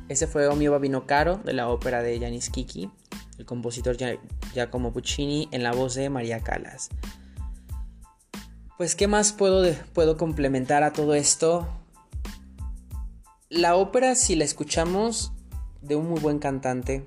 ese 0.09 0.27
fue 0.27 0.49
O 0.49 0.57
mio 0.57 1.07
caro 1.07 1.37
de 1.37 1.53
la 1.53 1.69
ópera 1.69 2.03
de 2.03 2.19
Janis 2.19 2.51
Kiki, 2.51 2.91
el 3.39 3.45
compositor 3.45 3.97
Giacomo 4.53 4.93
Puccini 4.93 5.49
en 5.53 5.63
la 5.63 5.73
voz 5.73 5.95
de 5.95 6.11
María 6.11 6.41
Calas. 6.41 6.89
Pues, 8.79 8.95
¿qué 8.95 9.09
más 9.09 9.33
puedo, 9.33 9.69
puedo 9.93 10.17
complementar 10.17 10.85
a 10.85 10.93
todo 10.93 11.17
esto? 11.17 11.67
La 13.49 13.75
ópera, 13.75 14.15
si 14.15 14.37
la 14.37 14.45
escuchamos 14.45 15.33
de 15.83 15.97
un 15.97 16.09
muy 16.09 16.21
buen 16.21 16.39
cantante, 16.39 17.05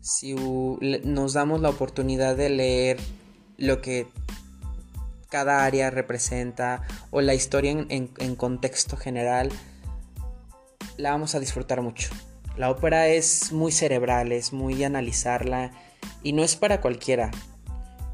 si 0.00 0.34
nos 0.34 1.32
damos 1.32 1.60
la 1.60 1.70
oportunidad 1.70 2.36
de 2.36 2.50
leer 2.50 3.00
lo 3.56 3.80
que 3.80 4.06
cada 5.28 5.64
área 5.64 5.90
representa 5.90 6.82
o 7.10 7.20
la 7.20 7.34
historia 7.34 7.72
en, 7.72 7.88
en, 7.88 8.36
contexto 8.36 8.96
general, 8.96 9.50
la 10.98 11.10
vamos 11.10 11.34
a 11.34 11.40
disfrutar 11.40 11.82
mucho. 11.82 12.10
La 12.56 12.70
ópera 12.70 13.08
es 13.08 13.50
muy 13.50 13.72
cerebral, 13.72 14.30
es 14.30 14.52
muy 14.52 14.84
analizarla 14.84 15.72
y 16.22 16.32
no 16.32 16.44
es 16.44 16.54
para 16.54 16.80
cualquiera. 16.80 17.32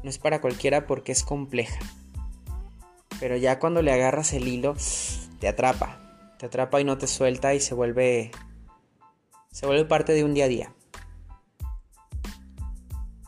No 0.01 0.09
es 0.09 0.17
para 0.17 0.41
cualquiera 0.41 0.87
porque 0.87 1.11
es 1.11 1.21
compleja. 1.21 1.77
Pero 3.19 3.37
ya 3.37 3.59
cuando 3.59 3.81
le 3.81 3.93
agarras 3.93 4.33
el 4.33 4.47
hilo, 4.47 4.75
te 5.39 5.47
atrapa. 5.47 6.01
Te 6.37 6.47
atrapa 6.47 6.81
y 6.81 6.83
no 6.83 6.97
te 6.97 7.07
suelta 7.07 7.53
y 7.53 7.59
se 7.59 7.73
vuelve. 7.73 8.31
Se 9.51 9.65
vuelve 9.65 9.85
parte 9.85 10.13
de 10.13 10.23
un 10.23 10.33
día 10.33 10.45
a 10.45 10.49
día. 10.49 10.73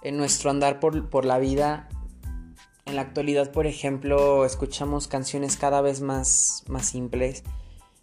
En 0.02 0.18
nuestro 0.18 0.50
andar 0.50 0.80
por, 0.80 1.26
la 1.26 1.38
vida, 1.38 1.90
en 2.86 2.96
la 2.96 3.02
actualidad, 3.02 3.52
por 3.52 3.66
ejemplo, 3.66 4.46
escuchamos 4.46 5.08
canciones 5.08 5.58
cada 5.58 5.82
vez 5.82 6.02
más, 6.02 6.64
más 6.68 6.88
simples. 6.88 7.44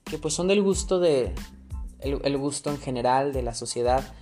Que 0.04 0.18
pues 0.18 0.34
son 0.34 0.48
del 0.48 0.62
gusto 0.62 1.00
de. 1.00 1.34
El, 2.00 2.36
gusto 2.36 2.70
en 2.70 2.78
general 2.78 3.32
de 3.32 3.42
la 3.42 3.54
sociedad. 3.54 4.14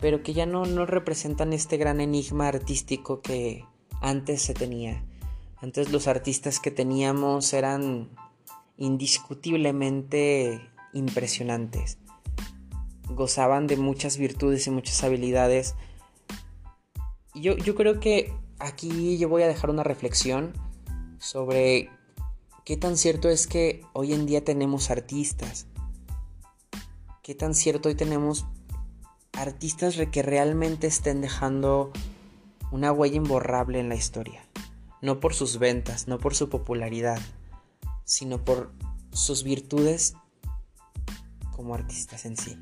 Pero 0.00 0.22
que 0.22 0.32
ya 0.32 0.46
no, 0.46 0.64
no 0.64 0.86
representan 0.86 1.52
este 1.52 1.76
gran 1.76 2.00
enigma 2.00 2.48
artístico 2.48 3.20
que 3.20 3.66
antes 4.00 4.40
se 4.40 4.54
tenía 4.54 5.04
antes 5.60 5.90
los 5.90 6.06
artistas 6.06 6.60
que 6.60 6.70
teníamos 6.70 7.52
eran 7.52 8.10
indiscutiblemente 8.76 10.60
impresionantes. 10.92 11.98
Gozaban 13.08 13.66
de 13.66 13.76
muchas 13.76 14.16
virtudes 14.16 14.66
y 14.66 14.70
muchas 14.70 15.02
habilidades. 15.04 15.74
Yo, 17.34 17.56
yo 17.56 17.74
creo 17.74 18.00
que 18.00 18.32
aquí 18.58 19.18
yo 19.18 19.28
voy 19.28 19.42
a 19.42 19.48
dejar 19.48 19.70
una 19.70 19.82
reflexión 19.82 20.52
sobre 21.18 21.90
¿Qué 22.70 22.76
tan 22.76 22.96
cierto 22.96 23.28
es 23.28 23.48
que 23.48 23.82
hoy 23.94 24.12
en 24.12 24.26
día 24.26 24.44
tenemos 24.44 24.90
artistas? 24.90 25.66
¿Qué 27.20 27.34
tan 27.34 27.54
cierto 27.54 27.88
hoy 27.88 27.96
tenemos 27.96 28.46
artistas 29.32 29.96
que 30.12 30.22
realmente 30.22 30.86
estén 30.86 31.20
dejando 31.20 31.90
una 32.70 32.92
huella 32.92 33.16
imborrable 33.16 33.80
en 33.80 33.88
la 33.88 33.96
historia? 33.96 34.44
No 35.02 35.20
por 35.20 35.34
sus 35.34 35.58
ventas, 35.58 36.08
no 36.08 36.18
por 36.18 36.34
su 36.34 36.48
popularidad, 36.48 37.20
sino 38.04 38.44
por 38.44 38.72
sus 39.12 39.42
virtudes 39.42 40.14
como 41.52 41.74
artistas 41.74 42.24
en 42.26 42.36
sí. 42.36 42.58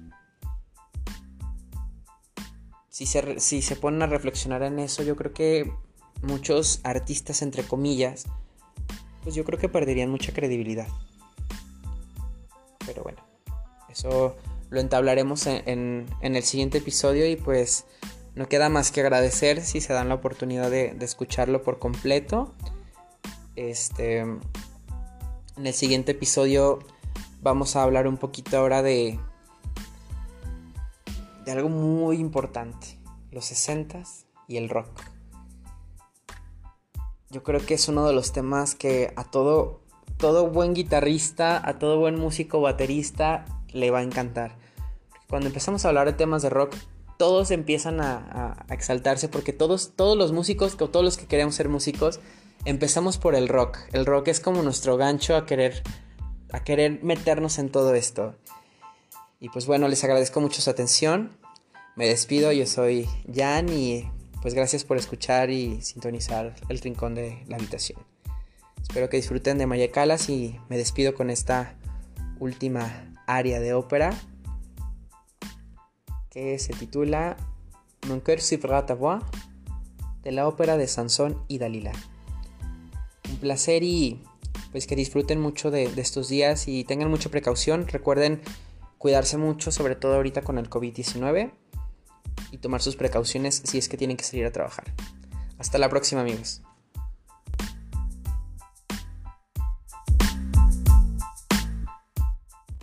Si 2.89 3.07
se, 3.07 3.41
si 3.41 3.63
se 3.63 3.77
ponen 3.77 4.03
a 4.03 4.07
reflexionar 4.07 4.63
en 4.63 4.79
eso, 4.79 5.03
yo 5.03 5.17
creo 5.17 5.33
que 5.33 5.73
muchos 6.23 6.81
artistas, 6.83 7.43
entre 7.43 7.63
comillas, 7.63 8.27
pues 9.23 9.35
yo 9.35 9.45
creo 9.45 9.59
que 9.59 9.69
perderían 9.69 10.11
mucha 10.11 10.33
credibilidad. 10.33 10.89
Pero 12.87 13.03
bueno, 13.03 13.23
eso 13.89 14.37
lo 14.71 14.81
entablaremos 14.81 15.47
en, 15.47 16.07
el 16.21 16.43
siguiente 16.43 16.79
episodio 16.79 17.29
y 17.29 17.37
pues 17.37 17.85
no 18.39 18.49
queda 18.49 18.69
más 18.69 18.91
que 18.91 19.01
agradecer 19.01 19.63
si 19.63 19.81
se 19.81 19.93
dan 19.93 20.09
la 20.09 20.15
oportunidad 20.15 20.71
de, 20.71 20.97
escucharlo 21.01 21.63
por 21.63 21.79
completo. 21.79 22.55
Este, 23.57 24.21
en 24.21 24.41
el 25.57 25.75
siguiente 25.75 26.13
episodio 26.13 26.79
vamos 27.43 27.77
a 27.77 27.83
hablar 27.83 28.07
un 28.07 28.17
poquito 28.17 28.57
ahora 28.57 28.83
de, 28.83 29.19
de 31.45 31.53
algo 31.53 31.69
muy 31.69 32.19
importante, 32.19 32.99
los 33.31 33.45
60 33.47 34.03
y 34.47 34.57
el 34.57 34.69
rock 34.69 34.89
yo 37.31 37.43
creo 37.43 37.65
que 37.65 37.75
es 37.75 37.89
uno 37.89 38.07
de 38.07 38.15
los 38.15 38.33
temas 38.33 38.75
que 38.75 39.13
a 39.17 39.25
todo, 39.25 39.81
todo 40.17 40.49
buen 40.49 40.75
guitarrista, 40.75 41.61
a 41.67 41.79
todo 41.79 41.99
buen 41.99 42.19
músico 42.19 42.61
baterista 42.61 43.45
le 43.73 43.91
va 43.91 43.99
a 43.99 44.03
encantar. 44.03 44.57
Cuando 45.29 45.49
empezamos 45.49 45.85
a 45.85 45.89
hablar 45.89 46.07
de 46.07 46.15
temas 46.15 46.43
de 46.43 46.49
rock, 46.49 46.75
todos 47.19 47.51
empiezan 47.51 48.01
a, 48.01 48.65
exaltarse 48.71 49.29
porque 49.29 49.53
todos, 49.53 49.93
todos 49.95 50.17
los 50.17 50.33
músicos, 50.33 50.77
todos 50.77 51.05
los 51.05 51.19
que 51.19 51.27
queremos 51.27 51.57
ser 51.57 51.69
músicos, 51.69 52.21
empezamos 52.65 53.19
por 53.19 53.35
el 53.35 53.49
rock. 53.49 53.79
El 53.93 54.07
rock 54.07 54.29
es 54.29 54.41
como 54.41 54.63
nuestro 54.63 54.97
gancho 54.97 55.37
a 55.37 55.45
querer, 55.45 55.83
a 56.53 56.63
querer 56.63 57.03
meternos 57.03 57.59
en 57.59 57.71
todo 57.71 57.95
esto. 57.95 58.37
Y 59.41 59.51
pues 59.51 59.67
bueno, 59.67 59.89
les 59.89 60.03
agradezco 60.05 60.41
mucho 60.41 60.63
su 60.63 60.71
atención. 60.71 61.37
Me 61.97 62.07
despido, 62.07 62.53
yo 62.53 62.67
soy 62.67 63.09
Jan 63.33 63.69
y 63.69 64.09
pues 64.41 64.55
gracias 64.55 64.85
por 64.85 64.97
escuchar 64.97 65.51
y 65.51 65.83
sintonizar 65.83 66.55
el 66.69 66.79
rincón 66.79 67.17
de 67.17 67.43
la 67.49 67.57
habitación. 67.57 68.01
Espero 68.81 69.09
que 69.09 69.17
disfruten 69.17 69.59
de 69.59 69.67
Maya 69.67 69.91
Calas 69.91 70.29
y 70.29 70.59
me 70.69 70.77
despido 70.77 71.15
con 71.15 71.31
esta 71.31 71.75
última 72.39 73.13
área 73.27 73.59
de 73.59 73.75
ópera 73.75 74.17
que 76.31 76.59
se 76.59 76.73
titula 76.73 77.37
ta 78.01 78.95
voix 78.95 79.25
de 80.23 80.33
la 80.33 80.47
ópera 80.47 80.77
de 80.77 80.87
Sansón 80.87 81.43
y 81.49 81.59
Dalila. 81.59 81.93
Un 83.31 83.37
placer 83.39 83.83
y 83.83 84.23
pues 84.73 84.87
que 84.87 84.97
disfruten 84.97 85.41
mucho 85.41 85.71
de, 85.71 85.89
de 85.89 86.01
estos 86.01 86.29
días 86.29 86.69
y 86.69 86.85
tengan 86.85 87.11
mucha 87.11 87.31
precaución. 87.31 87.87
Recuerden 87.89 88.43
cuidarse 88.99 89.39
mucho, 89.39 89.71
sobre 89.71 89.97
todo 89.97 90.15
ahorita 90.15 90.43
con 90.43 90.59
el 90.59 90.69
COVID-19 90.69 91.53
y 92.51 92.59
tomar 92.59 92.83
sus 92.83 92.97
precauciones 92.97 93.63
si 93.65 93.79
es 93.79 93.89
que 93.89 93.97
tienen 93.97 94.17
que 94.17 94.25
salir 94.25 94.47
a 94.47 94.53
trabajar. 94.53 94.93
Hasta 95.59 95.79
la 95.79 95.89
próxima 95.89 96.21
amigos. 96.21 96.63